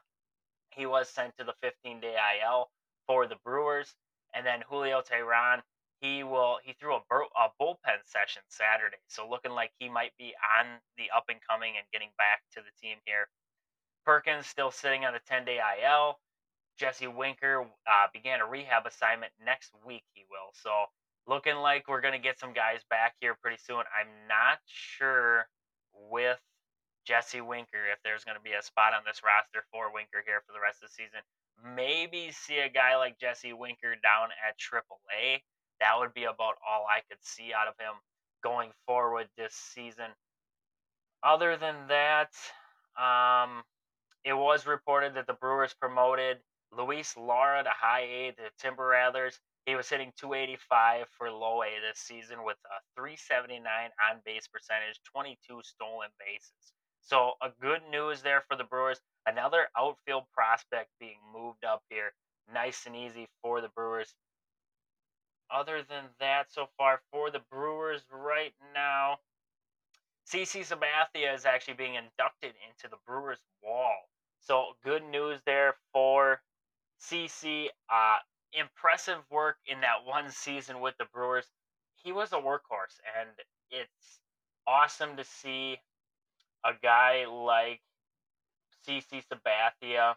He 0.71 0.85
was 0.85 1.09
sent 1.09 1.37
to 1.37 1.43
the 1.43 1.53
15 1.61 1.99
day 1.99 2.15
IL 2.41 2.69
for 3.05 3.27
the 3.27 3.35
Brewers. 3.43 3.93
And 4.33 4.45
then 4.45 4.63
Julio 4.67 5.01
Teheran, 5.01 5.61
he 6.01 6.23
will 6.23 6.57
he 6.63 6.73
threw 6.73 6.95
a, 6.95 6.97
a 6.97 7.49
bullpen 7.61 8.01
session 8.05 8.41
Saturday. 8.47 8.97
So 9.07 9.29
looking 9.29 9.51
like 9.51 9.71
he 9.77 9.87
might 9.87 10.11
be 10.17 10.33
on 10.59 10.65
the 10.97 11.05
up 11.15 11.25
and 11.29 11.39
coming 11.47 11.73
and 11.77 11.85
getting 11.93 12.09
back 12.17 12.41
to 12.53 12.61
the 12.61 12.71
team 12.81 12.97
here. 13.05 13.27
Perkins 14.05 14.47
still 14.47 14.71
sitting 14.71 15.05
on 15.05 15.13
the 15.13 15.21
10 15.27 15.45
day 15.45 15.59
IL. 15.83 16.17
Jesse 16.77 17.07
Winker 17.07 17.65
uh, 17.87 18.07
began 18.13 18.41
a 18.41 18.45
rehab 18.45 18.85
assignment 18.85 19.31
next 19.43 19.71
week, 19.85 20.03
he 20.13 20.23
will. 20.29 20.51
So 20.53 20.69
looking 21.27 21.55
like 21.55 21.87
we're 21.87 22.01
going 22.01 22.13
to 22.13 22.19
get 22.19 22.39
some 22.39 22.53
guys 22.53 22.81
back 22.89 23.15
here 23.19 23.35
pretty 23.41 23.61
soon. 23.61 23.83
I'm 23.93 24.09
not 24.27 24.59
sure 24.65 25.47
with 26.11 26.39
Jesse 27.05 27.41
Winker 27.41 27.85
if 27.91 27.99
there's 28.03 28.23
going 28.23 28.37
to 28.37 28.43
be 28.43 28.53
a 28.53 28.63
spot 28.63 28.93
on 28.93 29.03
this 29.05 29.21
roster 29.23 29.65
for 29.71 29.93
Winker 29.93 30.23
here 30.25 30.41
for 30.45 30.53
the 30.53 30.61
rest 30.61 30.83
of 30.83 30.89
the 30.89 30.95
season. 30.95 31.21
Maybe 31.75 32.31
see 32.31 32.59
a 32.59 32.69
guy 32.69 32.97
like 32.97 33.19
Jesse 33.19 33.53
Winker 33.53 33.95
down 34.01 34.29
at 34.41 34.57
AAA. 34.57 35.41
That 35.79 35.99
would 35.99 36.13
be 36.13 36.23
about 36.23 36.55
all 36.65 36.85
I 36.89 37.01
could 37.09 37.21
see 37.21 37.51
out 37.53 37.67
of 37.67 37.75
him 37.77 37.93
going 38.43 38.71
forward 38.85 39.27
this 39.37 39.53
season. 39.53 40.11
Other 41.23 41.55
than 41.55 41.75
that, 41.87 42.31
um, 42.99 43.63
it 44.23 44.33
was 44.33 44.65
reported 44.65 45.15
that 45.15 45.27
the 45.27 45.33
Brewers 45.33 45.73
promoted 45.79 46.37
Luis 46.77 47.15
Lara 47.17 47.63
to 47.63 47.69
high 47.69 48.01
A, 48.01 48.31
the 48.31 48.49
Timber 48.57 48.87
Rattlers. 48.87 49.39
He 49.65 49.75
was 49.75 49.87
hitting 49.89 50.11
285 50.17 51.07
for 51.17 51.31
low 51.31 51.63
A 51.63 51.69
this 51.79 51.99
season 51.99 52.43
with 52.43 52.57
a 52.65 52.79
379 52.95 53.63
on 53.65 54.19
base 54.25 54.47
percentage, 54.47 54.99
22 55.11 55.61
stolen 55.63 56.09
bases. 56.19 56.73
So 57.01 57.33
a 57.41 57.49
good 57.61 57.81
news 57.91 58.21
there 58.21 58.43
for 58.47 58.57
the 58.57 58.63
Brewers. 58.63 58.99
Another 59.25 59.67
outfield 59.77 60.23
prospect 60.33 60.89
being 60.99 61.19
moved 61.33 61.63
up 61.63 61.83
here. 61.89 62.13
Nice 62.53 62.85
and 62.85 62.95
easy 62.95 63.27
for 63.41 63.61
the 63.61 63.69
Brewers. 63.69 64.13
Other 65.51 65.83
than 65.87 66.05
that, 66.19 66.51
so 66.51 66.67
far 66.77 67.01
for 67.11 67.29
the 67.29 67.41
Brewers 67.51 68.01
right 68.11 68.53
now, 68.73 69.19
CC 70.27 70.61
Sabathia 70.61 71.35
is 71.35 71.45
actually 71.45 71.75
being 71.75 71.95
inducted 71.95 72.53
into 72.67 72.89
the 72.89 72.97
Brewers 73.05 73.39
wall. 73.63 74.09
So 74.39 74.75
good 74.83 75.03
news 75.03 75.39
there 75.45 75.75
for 75.93 76.41
CC. 77.01 77.67
Uh, 77.89 78.17
impressive 78.53 79.19
work 79.31 79.57
in 79.65 79.81
that 79.81 80.05
one 80.05 80.29
season 80.29 80.79
with 80.79 80.95
the 80.97 81.05
Brewers. 81.13 81.47
He 82.03 82.11
was 82.11 82.31
a 82.33 82.37
workhorse, 82.37 82.99
and 83.19 83.29
it's 83.71 84.19
awesome 84.67 85.17
to 85.17 85.23
see 85.23 85.77
a 86.63 86.71
guy 86.81 87.25
like 87.25 87.81
CC 88.87 89.23
Sabathia 89.25 90.15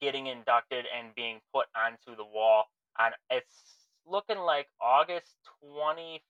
getting 0.00 0.26
inducted 0.26 0.86
and 0.96 1.14
being 1.14 1.40
put 1.54 1.66
onto 1.76 2.16
the 2.16 2.24
wall 2.24 2.64
on 2.98 3.12
it's 3.30 3.86
looking 4.06 4.38
like 4.38 4.66
August 4.80 5.36
25th. 5.64 6.20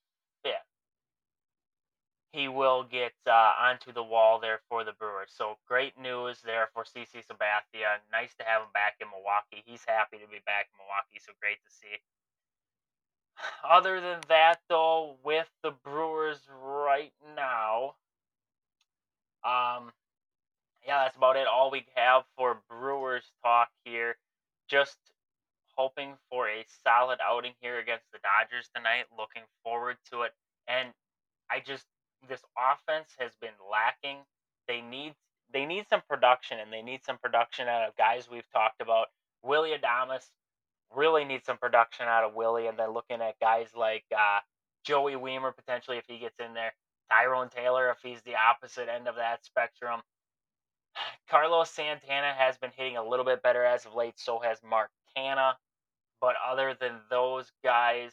He 2.32 2.46
will 2.46 2.84
get 2.84 3.12
uh, 3.26 3.52
onto 3.58 3.92
the 3.92 4.04
wall 4.04 4.38
there 4.38 4.60
for 4.68 4.84
the 4.84 4.92
Brewers. 4.92 5.30
So 5.34 5.56
great 5.66 5.98
news 6.00 6.38
there 6.44 6.68
for 6.72 6.84
CC 6.84 7.26
Sabathia. 7.26 7.98
Nice 8.12 8.34
to 8.38 8.44
have 8.44 8.62
him 8.62 8.68
back 8.72 8.96
in 9.00 9.08
Milwaukee. 9.10 9.64
He's 9.66 9.84
happy 9.86 10.18
to 10.18 10.28
be 10.28 10.38
back 10.46 10.68
in 10.72 10.78
Milwaukee, 10.78 11.18
so 11.18 11.32
great 11.40 11.58
to 11.64 11.70
see. 11.70 11.98
Other 13.68 14.00
than 14.00 14.20
that, 14.28 14.60
though, 14.68 15.16
with 15.24 15.48
the 15.62 15.72
Brewers 15.72 16.38
right 16.62 17.12
now, 17.34 17.94
um, 19.44 19.90
yeah, 20.86 21.04
that's 21.04 21.16
about 21.16 21.36
it. 21.36 21.46
All 21.46 21.70
we 21.70 21.84
have 21.96 22.22
for 22.36 22.60
Brewers 22.68 23.24
talk 23.42 23.68
here. 23.84 24.16
Just 24.68 24.98
hoping 25.76 26.14
for 26.30 26.48
a 26.48 26.64
solid 26.84 27.18
outing 27.24 27.54
here 27.60 27.78
against 27.78 28.04
the 28.12 28.18
Dodgers 28.18 28.68
tonight. 28.74 29.06
Looking 29.16 29.42
forward 29.64 29.96
to 30.12 30.22
it. 30.22 30.32
And 30.68 30.90
I 31.50 31.60
just 31.60 31.86
this 32.28 32.42
offense 32.56 33.10
has 33.18 33.32
been 33.40 33.56
lacking. 33.70 34.18
They 34.68 34.80
need 34.80 35.14
they 35.52 35.66
need 35.66 35.86
some 35.88 36.02
production, 36.08 36.58
and 36.60 36.72
they 36.72 36.82
need 36.82 37.04
some 37.04 37.18
production 37.18 37.66
out 37.66 37.88
of 37.88 37.96
guys 37.96 38.28
we've 38.30 38.48
talked 38.52 38.80
about. 38.80 39.08
Willy 39.42 39.70
Adames 39.70 40.22
really 40.94 41.24
needs 41.24 41.46
some 41.46 41.58
production 41.58 42.06
out 42.06 42.24
of 42.24 42.34
Willie, 42.34 42.66
and 42.66 42.78
then 42.78 42.92
looking 42.92 43.20
at 43.20 43.40
guys 43.40 43.68
like 43.76 44.04
uh, 44.16 44.40
Joey 44.84 45.14
Wiemer 45.14 45.54
potentially 45.54 45.98
if 45.98 46.04
he 46.06 46.18
gets 46.18 46.38
in 46.38 46.54
there. 46.54 46.72
Tyrone 47.10 47.48
Taylor 47.48 47.90
if 47.90 47.98
he's 48.02 48.22
the 48.22 48.36
opposite 48.36 48.88
end 48.88 49.08
of 49.08 49.16
that 49.16 49.44
spectrum. 49.44 50.00
Carlos 51.30 51.70
Santana 51.70 52.32
has 52.36 52.56
been 52.58 52.70
hitting 52.76 52.96
a 52.96 53.04
little 53.04 53.24
bit 53.24 53.42
better 53.42 53.64
as 53.64 53.86
of 53.86 53.94
late, 53.94 54.14
so 54.18 54.38
has 54.38 54.58
Mark 54.62 54.90
Canha. 55.16 55.54
But 56.20 56.36
other 56.48 56.76
than 56.78 57.00
those 57.08 57.50
guys, 57.64 58.12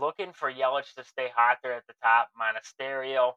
looking 0.00 0.32
for 0.32 0.50
Yelich 0.50 0.94
to 0.94 1.04
stay 1.04 1.28
hot 1.34 1.58
there 1.62 1.74
at 1.74 1.86
the 1.86 1.94
top, 2.02 2.30
Monasterio 2.36 3.34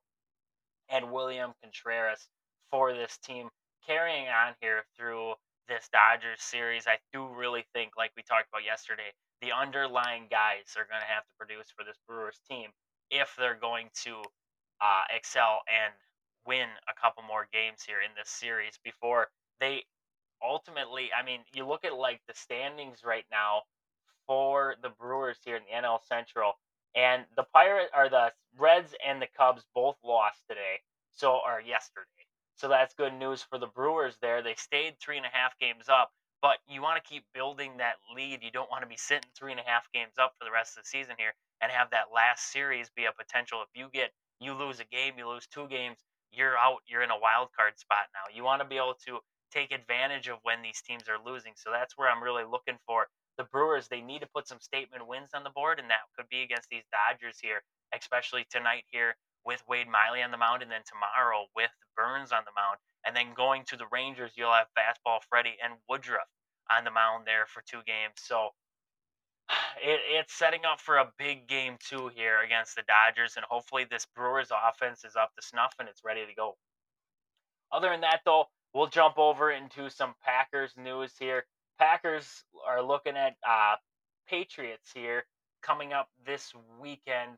and 0.90 1.12
William 1.12 1.54
Contreras 1.62 2.28
for 2.72 2.94
this 2.94 3.18
team, 3.18 3.50
carrying 3.86 4.28
on 4.28 4.54
here 4.62 4.84
through 4.98 5.34
this 5.68 5.90
Dodgers 5.92 6.42
series. 6.42 6.88
I 6.88 6.98
do 7.14 7.28
really 7.28 7.66
think, 7.74 7.94
like 7.98 8.12
we 8.16 8.24
talked 8.24 8.50
about 8.50 8.66
yesterday, 8.66 9.14
the 9.42 9.52
underlying 9.52 10.28
guys 10.30 10.76
are 10.78 10.86
going 10.86 11.02
to 11.02 11.08
have 11.08 11.24
to 11.24 11.34
produce 11.38 11.68
for 11.76 11.84
this 11.84 11.98
Brewers 12.08 12.40
team 12.50 12.70
if 13.12 13.36
they're 13.38 13.60
going 13.60 13.90
to 14.04 14.22
uh, 14.82 15.04
excel 15.16 15.62
and 15.70 15.94
win 16.46 16.68
a 16.90 17.00
couple 17.00 17.24
more 17.24 17.48
games 17.52 17.84
here 17.86 18.02
in 18.04 18.12
this 18.18 18.30
series 18.30 18.80
before 18.84 19.28
they 19.60 19.84
ultimately. 20.44 21.10
I 21.18 21.26
mean, 21.26 21.42
you 21.54 21.66
look 21.66 21.86
at 21.86 21.96
like 21.96 22.22
the 22.28 22.34
standings 22.36 23.00
right 23.06 23.26
now 23.32 23.64
for 24.28 24.76
the 24.82 24.90
Brewers 24.90 25.38
here 25.44 25.56
in 25.56 25.64
the 25.64 25.88
NL 25.88 26.00
Central, 26.08 26.54
and 26.96 27.26
the 27.36 27.44
Pirate 27.54 27.90
or 27.96 28.10
the 28.10 28.32
Reds 28.58 28.96
and 29.06 29.22
the 29.22 29.28
Cubs 29.38 29.64
both 29.74 29.98
lost 30.04 30.42
today, 30.48 30.80
so 31.14 31.40
or 31.46 31.62
yesterday. 31.62 32.08
So 32.56 32.70
that's 32.70 32.94
good 32.94 33.14
news 33.14 33.44
for 33.44 33.58
the 33.60 33.68
Brewers 33.68 34.16
there. 34.22 34.42
They 34.42 34.56
stayed 34.56 34.96
three 35.00 35.18
and 35.18 35.26
a 35.26 35.30
half 35.30 35.60
games 35.60 35.90
up, 35.90 36.12
but 36.42 36.58
you 36.68 36.82
want 36.82 37.04
to 37.04 37.10
keep 37.10 37.26
building 37.34 37.78
that 37.78 37.96
lead. 38.16 38.40
You 38.42 38.52
don't 38.52 38.72
want 38.72 38.84
to 38.84 38.88
be 38.88 38.98
sitting 38.98 39.30
three 39.38 39.52
and 39.52 39.60
a 39.60 39.70
half 39.70 39.92
games 39.94 40.14
up 40.18 40.34
for 40.40 40.46
the 40.46 40.52
rest 40.52 40.78
of 40.78 40.84
the 40.84 40.88
season 40.88 41.16
here 41.18 41.34
and 41.62 41.72
have 41.72 41.90
that 41.92 42.14
last 42.16 42.52
series 42.52 42.90
be 42.96 43.06
a 43.06 43.12
potential. 43.12 43.60
If 43.62 43.78
you 43.78 43.90
get 43.92 44.12
you 44.40 44.54
lose 44.54 44.80
a 44.80 44.86
game, 44.86 45.14
you 45.18 45.28
lose 45.28 45.48
two 45.48 45.68
games, 45.68 45.98
you're 46.32 46.58
out. 46.58 46.80
You're 46.88 47.04
in 47.04 47.12
a 47.12 47.20
wild 47.20 47.50
card 47.58 47.80
spot 47.80 48.08
now. 48.14 48.34
You 48.34 48.44
want 48.44 48.62
to 48.62 48.68
be 48.68 48.78
able 48.78 48.96
to 49.08 49.20
take 49.52 49.72
advantage 49.72 50.28
of 50.28 50.40
when 50.44 50.62
these 50.62 50.82
teams 50.82 51.04
are 51.08 51.20
losing. 51.24 51.54
So 51.56 51.72
that's 51.72 51.98
where 51.98 52.10
I'm 52.10 52.24
really 52.24 52.44
looking 52.44 52.78
for 52.86 53.08
the 53.38 53.46
Brewers. 53.46 53.88
They 53.88 54.02
need 54.02 54.20
to 54.22 54.28
put 54.34 54.48
some 54.48 54.60
statement 54.60 55.08
wins 55.08 55.30
on 55.34 55.44
the 55.44 55.50
board, 55.50 55.80
and 55.80 55.90
that 55.90 56.08
could 56.16 56.30
be 56.30 56.42
against 56.42 56.70
these 56.70 56.84
Dodgers 56.92 57.38
here, 57.42 57.64
especially 57.94 58.46
tonight 58.50 58.84
here 58.92 59.16
with 59.46 59.64
Wade 59.68 59.88
Miley 59.88 60.24
on 60.24 60.32
the 60.32 60.38
mound, 60.38 60.64
and 60.64 60.72
then 60.72 60.82
tomorrow 60.86 61.46
with 61.56 61.72
Burnes 61.96 62.32
on 62.32 62.44
the 62.46 62.56
mound. 62.56 62.78
And 63.06 63.16
then 63.16 63.36
going 63.36 63.64
to 63.68 63.78
the 63.78 63.86
Rangers, 63.92 64.32
you'll 64.36 64.52
have 64.52 64.68
fastball 64.78 65.20
Freddie 65.30 65.58
and 65.64 65.76
Woodruff 65.88 66.28
on 66.72 66.84
the 66.84 66.92
mound 66.92 67.26
there 67.26 67.46
for 67.46 67.62
two 67.62 67.84
games. 67.86 68.16
So 68.18 68.50
it, 69.82 70.00
it's 70.10 70.34
setting 70.34 70.62
up 70.66 70.82
for 70.82 70.98
a 70.98 71.12
big 71.18 71.48
game 71.48 71.78
two 71.80 72.10
here 72.14 72.42
against 72.44 72.76
the 72.76 72.84
Dodgers, 72.88 73.34
and 73.36 73.46
hopefully 73.46 73.86
this 73.90 74.08
Brewers 74.16 74.50
offense 74.52 75.04
is 75.04 75.16
up 75.16 75.32
to 75.36 75.46
snuff 75.46 75.74
and 75.80 75.88
it's 75.88 76.04
ready 76.04 76.26
to 76.26 76.34
go. 76.34 76.58
Other 77.72 77.90
than 77.90 78.02
that, 78.02 78.22
though, 78.26 78.46
we'll 78.74 78.88
jump 78.88 79.18
over 79.18 79.52
into 79.52 79.90
some 79.90 80.16
Packers 80.24 80.74
news 80.78 81.14
here. 81.20 81.46
Packers 81.80 82.44
are 82.68 82.82
looking 82.82 83.18
at 83.18 83.36
uh, 83.48 83.76
Patriots 84.28 84.92
here 84.94 85.26
coming 85.62 85.94
up 85.94 86.10
this 86.26 86.54
weekend 86.80 87.38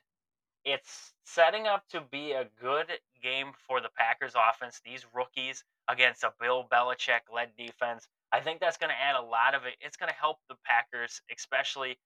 it's 0.67 1.13
setting 1.23 1.65
up 1.65 1.87
to 1.89 2.01
be 2.11 2.33
a 2.33 2.45
good 2.61 2.87
game 3.23 3.51
for 3.67 3.79
the 3.79 3.87
Packers 3.97 4.33
offense. 4.35 4.81
These 4.83 5.05
rookies 5.13 5.63
against 5.87 6.23
a 6.25 6.33
Bill 6.41 6.67
Belichick 6.69 7.31
led 7.33 7.55
defense. 7.57 8.05
I 8.33 8.41
think 8.41 8.59
that's 8.59 8.75
going 8.75 8.89
to 8.89 9.01
add 9.01 9.15
a 9.15 9.21
lot 9.21 9.55
of 9.55 9.63
it. 9.65 9.75
It's 9.79 9.95
going 9.95 10.09
to 10.09 10.19
help 10.19 10.39
the 10.49 10.55
Packers, 10.65 11.21
especially 11.33 11.97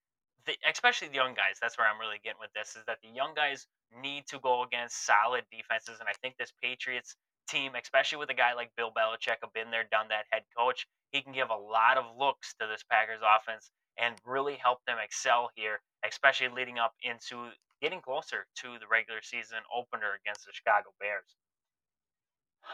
the 0.45 0.53
especially 0.69 1.07
the 1.07 1.15
young 1.15 1.33
guys. 1.33 1.57
That's 1.59 1.75
where 1.77 1.87
I'm 1.87 1.99
really 1.99 2.19
getting 2.23 2.39
with 2.39 2.53
this 2.53 2.75
is 2.75 2.83
that 2.85 2.99
the 3.01 3.09
young 3.09 3.33
guys 3.33 3.65
need 4.01 4.27
to 4.27 4.39
go 4.39 4.63
against 4.63 5.05
solid 5.05 5.43
defenses, 5.51 5.97
and 5.99 6.07
I 6.07 6.13
think 6.21 6.37
this 6.37 6.53
Patriots 6.61 7.15
team, 7.51 7.73
especially 7.75 8.17
with 8.17 8.29
a 8.29 8.33
guy 8.33 8.53
like 8.53 8.71
Bill 8.75 8.91
Belichick, 8.91 9.43
a 9.43 9.47
been 9.53 9.71
there, 9.71 9.85
done 9.91 10.07
that 10.09 10.25
head 10.31 10.43
coach, 10.57 10.87
he 11.11 11.21
can 11.21 11.33
give 11.33 11.49
a 11.49 11.55
lot 11.55 11.97
of 11.97 12.05
looks 12.17 12.53
to 12.59 12.67
this 12.67 12.83
Packers 12.89 13.21
offense 13.21 13.69
and 13.97 14.15
really 14.25 14.55
help 14.55 14.79
them 14.87 14.97
excel 15.03 15.49
here, 15.55 15.79
especially 16.07 16.47
leading 16.47 16.79
up 16.79 16.93
into 17.03 17.49
getting 17.81 18.01
closer 18.01 18.45
to 18.55 18.79
the 18.79 18.87
regular 18.89 19.21
season 19.21 19.59
opener 19.75 20.19
against 20.23 20.45
the 20.45 20.53
Chicago 20.53 20.89
Bears. 20.99 21.35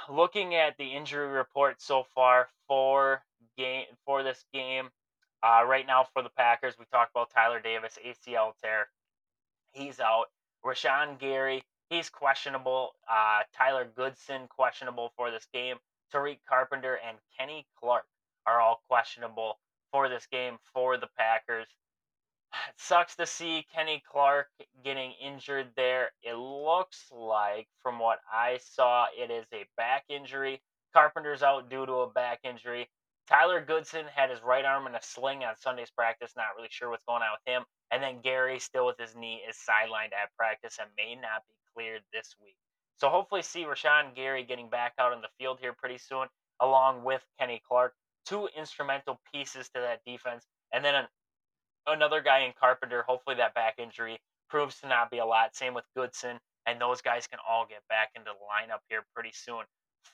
Looking 0.09 0.55
at 0.55 0.77
the 0.77 0.85
injury 0.85 1.27
report 1.27 1.81
so 1.81 2.05
far 2.13 2.49
for 2.67 3.23
game 3.57 3.85
for 4.05 4.21
this 4.21 4.43
game, 4.53 4.89
uh, 5.43 5.63
right 5.65 5.87
now 5.87 6.05
for 6.13 6.21
the 6.21 6.29
Packers, 6.29 6.75
we 6.77 6.85
talked 6.91 7.11
about 7.11 7.31
Tyler 7.31 7.59
Davis 7.59 7.97
ACL 8.05 8.51
tear. 8.61 8.89
He's 9.71 9.99
out. 9.99 10.25
Rashan 10.65 11.19
Gary, 11.19 11.63
he's 11.89 12.09
questionable. 12.09 12.91
Uh, 13.09 13.41
Tyler 13.55 13.87
Goodson 13.95 14.47
questionable 14.49 15.11
for 15.15 15.31
this 15.31 15.47
game. 15.53 15.77
Tariq 16.13 16.39
Carpenter 16.47 16.99
and 17.07 17.17
Kenny 17.37 17.65
Clark 17.79 18.05
are 18.45 18.61
all 18.61 18.81
questionable 18.87 19.59
for 19.91 20.09
this 20.09 20.25
game 20.31 20.57
for 20.73 20.97
the 20.97 21.09
Packers. 21.17 21.67
It 22.53 22.57
sucks 22.77 23.15
to 23.17 23.25
see 23.25 23.65
Kenny 23.73 24.01
Clark 24.09 24.47
getting 24.83 25.13
injured 25.21 25.67
there. 25.75 26.11
It 26.23 26.35
looks 26.35 27.05
like, 27.11 27.67
from 27.81 27.99
what 27.99 28.19
I 28.31 28.59
saw, 28.63 29.07
it 29.17 29.31
is 29.31 29.45
a 29.53 29.65
back 29.75 30.05
injury. 30.09 30.61
Carpenter's 30.93 31.43
out 31.43 31.69
due 31.69 31.85
to 31.85 31.93
a 31.93 32.09
back 32.09 32.39
injury. 32.43 32.89
Tyler 33.27 33.59
Goodson 33.59 34.05
had 34.15 34.29
his 34.29 34.41
right 34.41 34.63
arm 34.63 34.87
in 34.87 34.95
a 34.95 35.01
sling 35.01 35.43
on 35.43 35.57
Sunday's 35.57 35.91
practice. 35.91 36.31
Not 36.37 36.55
really 36.55 36.69
sure 36.71 36.89
what's 36.89 37.03
going 37.03 37.21
on 37.21 37.35
with 37.35 37.53
him. 37.53 37.63
And 37.91 38.01
then 38.01 38.21
Gary, 38.21 38.59
still 38.59 38.85
with 38.85 38.97
his 38.97 39.15
knee, 39.15 39.41
is 39.47 39.57
sidelined 39.57 40.15
at 40.15 40.35
practice 40.37 40.77
and 40.79 40.89
may 40.95 41.15
not 41.15 41.43
be 41.47 41.56
cleared 41.77 42.01
this 42.11 42.35
week. 42.41 42.55
So 42.97 43.09
hopefully, 43.09 43.43
see 43.43 43.65
Rashan 43.65 44.15
Gary 44.15 44.43
getting 44.43 44.69
back 44.69 44.93
out 44.99 45.13
in 45.13 45.21
the 45.21 45.27
field 45.39 45.59
here 45.61 45.73
pretty 45.73 45.99
soon, 45.99 46.27
along 46.59 47.03
with 47.03 47.21
Kenny 47.39 47.61
Clark. 47.67 47.93
Two 48.25 48.49
instrumental 48.57 49.19
pieces 49.31 49.69
to 49.69 49.81
that 49.81 50.01
defense. 50.05 50.45
And 50.73 50.83
then 50.83 50.95
an 50.95 51.05
another 51.85 52.21
guy 52.21 52.39
in 52.39 52.53
Carpenter. 52.59 53.03
Hopefully 53.07 53.35
that 53.37 53.53
back 53.53 53.75
injury 53.77 54.17
proves 54.49 54.79
to 54.81 54.87
not 54.87 55.11
be 55.11 55.19
a 55.19 55.25
lot. 55.25 55.55
Same 55.55 55.73
with 55.73 55.85
Goodson, 55.95 56.39
and 56.65 56.81
those 56.81 57.01
guys 57.01 57.27
can 57.27 57.39
all 57.47 57.65
get 57.69 57.87
back 57.87 58.09
into 58.15 58.31
the 58.31 58.73
lineup 58.73 58.79
here 58.89 59.03
pretty 59.13 59.31
soon 59.33 59.63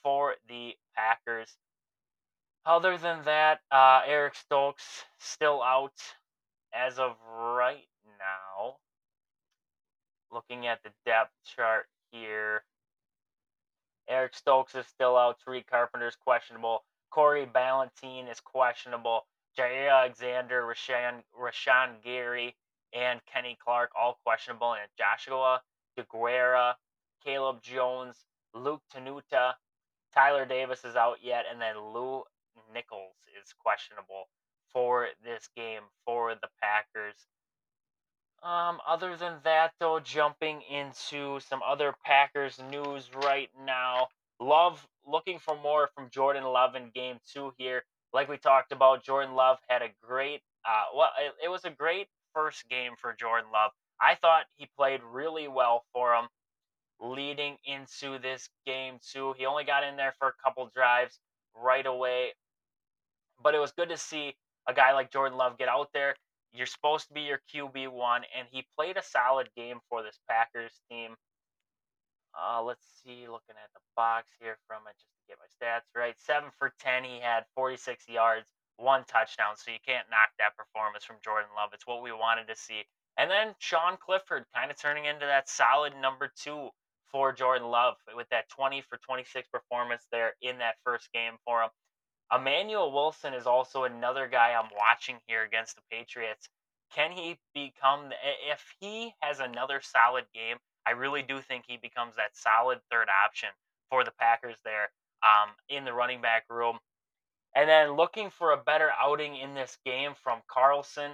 for 0.04 0.36
the 0.50 0.74
Packers. 0.96 1.56
Other 2.66 2.98
than 2.98 3.24
that, 3.26 3.60
uh, 3.72 4.02
Eric 4.06 4.36
Stokes 4.36 5.06
still 5.20 5.62
out 5.62 5.94
as 6.74 7.00
of 7.00 7.16
right 7.28 7.88
now. 8.20 8.78
Looking 10.34 10.68
at 10.68 10.82
the 10.84 10.90
depth 11.06 11.32
chart 11.46 11.86
here, 12.12 12.64
Eric 14.10 14.36
Stokes 14.36 14.76
is 14.76 14.88
still 14.88 15.16
out. 15.16 15.38
Tariq 15.46 15.68
Carpenter 15.68 16.08
is 16.08 16.16
questionable. 16.16 16.84
Corey 17.12 17.46
Ballentine 17.46 18.30
is 18.32 18.40
questionable. 18.40 19.28
Jaire 19.58 19.92
Alexander, 19.92 20.64
Rashan, 20.64 21.22
Rashan 21.40 22.02
Gary, 22.04 22.56
and 22.94 23.22
Kenny 23.32 23.58
Clark, 23.64 23.92
all 24.00 24.20
questionable. 24.24 24.74
And 24.74 24.90
Joshua 24.98 25.62
DeGuara, 25.98 26.74
Caleb 27.24 27.62
Jones, 27.62 28.26
Luke 28.54 28.82
Tenuta, 28.94 29.54
Tyler 30.14 30.46
Davis 30.46 30.84
is 30.84 30.96
out 30.96 31.18
yet, 31.24 31.46
and 31.52 31.62
then 31.62 31.76
Lew 31.94 32.24
Nichols 32.74 33.16
is 33.42 33.54
questionable 33.60 34.28
for 34.72 35.08
this 35.24 35.48
game 35.56 35.84
for 36.06 36.36
the 36.36 36.50
Packers. 36.62 37.28
Um, 38.44 38.80
other 38.88 39.16
than 39.16 39.36
that, 39.44 39.72
though, 39.80 40.00
jumping 40.00 40.62
into 40.70 41.40
some 41.40 41.62
other 41.66 41.96
Packers 42.04 42.60
news 42.70 43.10
right 43.24 43.50
now. 43.66 44.10
Love 44.40 44.86
looking 45.08 45.40
for 45.40 45.58
more 45.62 45.90
from 45.96 46.10
Jordan 46.10 46.44
Love 46.44 46.76
in 46.76 46.90
game 46.94 47.20
two 47.32 47.54
here 47.58 47.84
like 48.14 48.30
we 48.30 48.38
talked 48.38 48.72
about, 48.72 49.04
Jordan 49.04 49.34
Love 49.34 49.58
had 49.68 49.82
a 49.82 49.90
great, 50.02 50.42
uh, 50.66 50.86
well, 50.96 51.10
it, 51.20 51.46
it 51.46 51.50
was 51.50 51.66
a 51.66 51.72
great 51.72 52.08
first 52.34 52.70
game 52.70 52.94
for 53.02 53.16
Jordan 53.20 53.50
Love. 53.52 53.72
I 54.00 54.16
thought 54.16 54.46
he 54.56 54.70
played 54.78 55.02
really 55.04 55.48
well 55.48 55.84
for 55.94 56.14
him 56.14 56.28
leading 57.02 57.58
into 57.66 58.20
this 58.20 58.50
game 58.66 59.00
too. 59.12 59.34
He 59.38 59.46
only 59.46 59.64
got 59.64 59.84
in 59.84 59.98
there 59.98 60.14
for 60.20 60.28
a 60.28 60.34
couple 60.44 60.70
drives 60.74 61.20
right 61.56 61.86
away, 61.86 62.34
but 63.42 63.56
it 63.56 63.60
was 63.60 63.72
good 63.72 63.90
to 63.90 63.98
see 63.98 64.36
a 64.68 64.74
guy 64.74 64.94
like 64.94 65.12
Jordan 65.12 65.38
Love 65.38 65.58
get 65.58 65.68
out 65.68 65.90
there. 65.94 66.16
You're 66.54 66.68
supposed 66.68 67.08
to 67.08 67.14
be 67.14 67.22
your 67.22 67.42
QB 67.54 67.90
one, 67.90 68.24
and 68.38 68.48
he 68.52 68.66
played 68.78 68.98
a 68.98 69.04
solid 69.04 69.50
game 69.56 69.80
for 69.90 70.04
this 70.04 70.20
Packers 70.30 70.74
team. 70.90 71.16
Uh, 72.34 72.62
let's 72.62 72.86
see, 73.04 73.26
looking 73.30 73.58
at 73.58 73.74
the 73.74 73.82
box 73.96 74.28
here 74.40 74.58
from 74.68 74.84
it, 74.90 74.96
just 75.02 75.14
to 75.18 75.26
get 75.28 75.38
my 75.42 75.50
stats 75.50 75.90
right. 75.96 76.16
Seven 76.20 76.50
for 76.58 76.74
10. 76.80 77.04
He 77.04 77.20
had 77.20 77.46
46 77.56 78.08
yards, 78.08 78.46
one 78.78 79.04
touchdown. 79.06 79.56
So 79.56 79.72
you 79.72 79.82
can't 79.86 80.10
knock 80.10 80.30
that 80.40 80.58
performance 80.58 81.04
from 81.04 81.18
Jordan 81.24 81.50
Love. 81.56 81.72
It's 81.74 81.88
what 81.88 82.04
we 82.04 82.12
wanted 82.12 82.48
to 82.48 82.56
see. 82.56 82.84
And 83.18 83.30
then 83.30 83.54
Sean 83.60 83.98
Clifford 83.98 84.46
kind 84.56 84.72
of 84.72 84.78
turning 84.80 85.06
into 85.06 85.26
that 85.26 85.50
solid 85.50 85.94
number 86.02 86.32
two 86.36 86.70
for 87.12 87.32
Jordan 87.32 87.68
Love 87.70 87.96
with 88.16 88.28
that 88.30 88.50
20 88.50 88.82
for 88.90 88.98
26 89.06 89.48
performance 89.50 90.08
there 90.12 90.34
in 90.42 90.58
that 90.58 90.76
first 90.84 91.10
game 91.14 91.34
for 91.46 91.62
him. 91.62 91.70
Emmanuel 92.32 92.92
Wilson 92.92 93.34
is 93.34 93.48
also 93.48 93.84
another 93.84 94.28
guy 94.28 94.54
I'm 94.54 94.70
watching 94.78 95.18
here 95.28 95.44
against 95.44 95.76
the 95.76 95.82
Patriots. 95.92 96.50
Can 96.94 97.12
he 97.12 97.38
become, 97.54 98.12
if 98.52 98.76
he 98.80 99.14
has 99.22 99.40
another 99.40 99.82
solid 99.82 100.26
game, 100.34 100.58
I 100.86 100.92
really 100.92 101.22
do 101.24 101.40
think 101.42 101.66
he 101.68 101.78
becomes 101.78 102.16
that 102.16 102.36
solid 102.36 102.80
third 102.92 103.08
option 103.26 103.50
for 103.90 104.04
the 104.04 104.12
Packers 104.20 104.58
there 104.64 104.92
um, 105.24 105.50
in 105.70 105.86
the 105.86 105.94
running 105.94 106.22
back 106.22 106.44
room. 106.50 106.80
And 107.56 107.70
then 107.70 107.96
looking 107.96 108.30
for 108.30 108.52
a 108.52 108.58
better 108.58 108.92
outing 109.00 109.36
in 109.36 109.54
this 109.54 109.78
game 109.86 110.14
from 110.24 110.42
Carlson. 110.48 111.12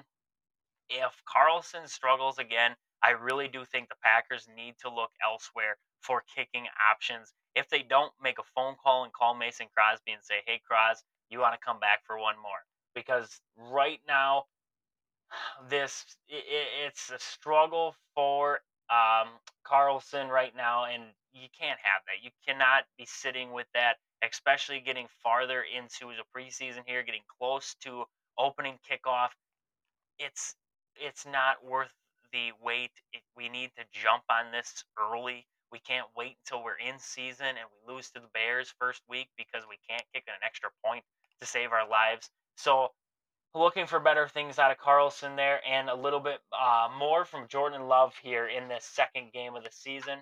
If 0.89 1.21
Carlson 1.25 1.88
struggles 1.88 2.38
again, 2.38 2.75
I 3.04 3.12
really 3.12 3.47
do 3.47 3.63
think 3.65 3.89
the 3.89 3.95
Packers 4.04 4.47
need 4.56 4.75
to 4.82 4.89
look 4.93 5.12
elsewhere 5.25 5.78
for 6.02 6.23
kicking 6.36 6.65
options. 6.91 7.34
If 7.56 7.69
they 7.69 7.84
don't 7.84 8.12
make 8.21 8.39
a 8.39 8.43
phone 8.56 8.75
call 8.82 9.04
and 9.04 9.13
call 9.13 9.36
Mason 9.36 9.67
Crosby 9.75 10.12
and 10.12 10.23
say, 10.23 10.41
hey, 10.45 10.62
Cros, 10.67 11.04
you 11.30 11.39
want 11.39 11.54
to 11.54 11.65
come 11.65 11.80
back 11.80 11.99
for 12.06 12.17
one 12.17 12.36
more 12.41 12.63
because 12.95 13.39
right 13.58 13.99
now 14.08 14.45
this 15.69 16.06
it, 16.28 16.43
it's 16.86 17.10
a 17.12 17.19
struggle 17.19 17.95
for 18.15 18.60
um, 18.89 19.30
Carlson 19.63 20.28
right 20.30 20.56
now, 20.56 20.86
and 20.86 21.04
you 21.34 21.47
can't 21.58 21.80
have 21.82 22.02
that. 22.08 22.23
You 22.23 22.32
cannot 22.47 22.86
be 22.97 23.06
sitting 23.06 23.52
with 23.52 23.67
that, 23.73 23.97
especially 24.28 24.80
getting 24.80 25.08
farther 25.23 25.63
into 25.63 26.12
the 26.15 26.23
preseason 26.36 26.82
here, 26.86 27.04
getting 27.04 27.21
close 27.39 27.75
to 27.84 28.04
opening 28.38 28.80
kickoff. 28.89 29.30
It's 30.17 30.56
it's 31.00 31.26
not 31.26 31.64
worth 31.66 31.94
the 32.32 32.52
wait. 32.64 32.92
It, 33.14 33.22
we 33.36 33.50
need 33.50 33.72
to 33.78 33.84
jump 33.92 34.24
on 34.30 34.52
this 34.52 34.84
early. 35.00 35.46
We 35.72 35.80
can't 35.80 36.08
wait 36.16 36.38
until 36.46 36.64
we're 36.64 36.78
in 36.78 36.98
season 37.00 37.48
and 37.48 37.68
we 37.70 37.94
lose 37.94 38.10
to 38.12 38.20
the 38.20 38.30
Bears 38.34 38.74
first 38.80 39.02
week 39.10 39.30
because 39.38 39.64
we 39.70 39.78
can't 39.90 40.04
kick 40.14 40.24
an 40.28 40.42
extra 40.44 40.70
point 40.84 41.04
to 41.40 41.46
save 41.48 41.72
our 41.72 41.88
lives. 41.88 42.30
So 42.58 42.90
looking 43.56 43.88
for 43.88 44.00
better 44.00 44.28
things 44.28 44.60
out 44.60 44.72
of 44.72 44.78
Carlson 44.78 45.36
there 45.36 45.60
and 45.68 45.90
a 45.90 45.96
little 45.96 46.20
bit 46.20 46.40
uh, 46.60 46.90
more 46.98 47.26
from 47.26 47.48
Jordan 47.48 47.88
Love 47.88 48.14
here 48.22 48.48
in 48.48 48.68
this 48.68 48.86
second 48.86 49.32
game 49.32 49.56
of 49.56 49.64
the 49.64 49.72
season. 49.72 50.20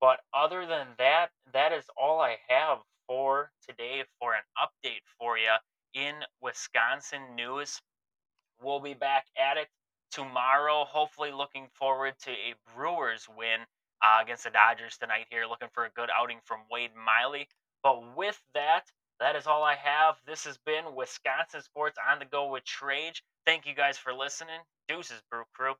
But 0.00 0.20
other 0.32 0.66
than 0.66 0.86
that, 0.98 1.28
that 1.52 1.72
is 1.72 1.84
all 1.96 2.20
I 2.20 2.36
have 2.48 2.78
for 3.06 3.50
today 3.66 4.04
for 4.20 4.34
an 4.34 4.42
update 4.56 5.02
for 5.18 5.36
you 5.38 5.54
in 5.94 6.14
Wisconsin 6.40 7.22
news. 7.34 7.80
We'll 8.62 8.80
be 8.80 8.94
back 8.94 9.26
at 9.36 9.56
it 9.56 9.68
tomorrow. 10.10 10.84
Hopefully, 10.84 11.32
looking 11.32 11.68
forward 11.74 12.14
to 12.22 12.30
a 12.30 12.54
Brewers 12.74 13.28
win 13.36 13.60
uh, 14.02 14.22
against 14.22 14.44
the 14.44 14.50
Dodgers 14.50 14.96
tonight 14.98 15.26
here. 15.30 15.46
Looking 15.46 15.68
for 15.72 15.84
a 15.84 15.90
good 15.90 16.10
outing 16.14 16.38
from 16.44 16.60
Wade 16.70 16.90
Miley. 16.94 17.48
But 17.82 18.16
with 18.16 18.40
that, 18.54 18.84
that 19.20 19.36
is 19.36 19.46
all 19.46 19.62
I 19.62 19.74
have. 19.74 20.16
This 20.26 20.44
has 20.44 20.58
been 20.58 20.94
Wisconsin 20.94 21.62
Sports 21.62 21.98
on 22.10 22.18
the 22.18 22.24
Go 22.24 22.50
with 22.50 22.64
Trage. 22.64 23.22
Thank 23.46 23.66
you 23.66 23.74
guys 23.74 23.98
for 23.98 24.12
listening. 24.12 24.60
Deuces, 24.88 25.22
Brew 25.30 25.44
Crew. 25.54 25.74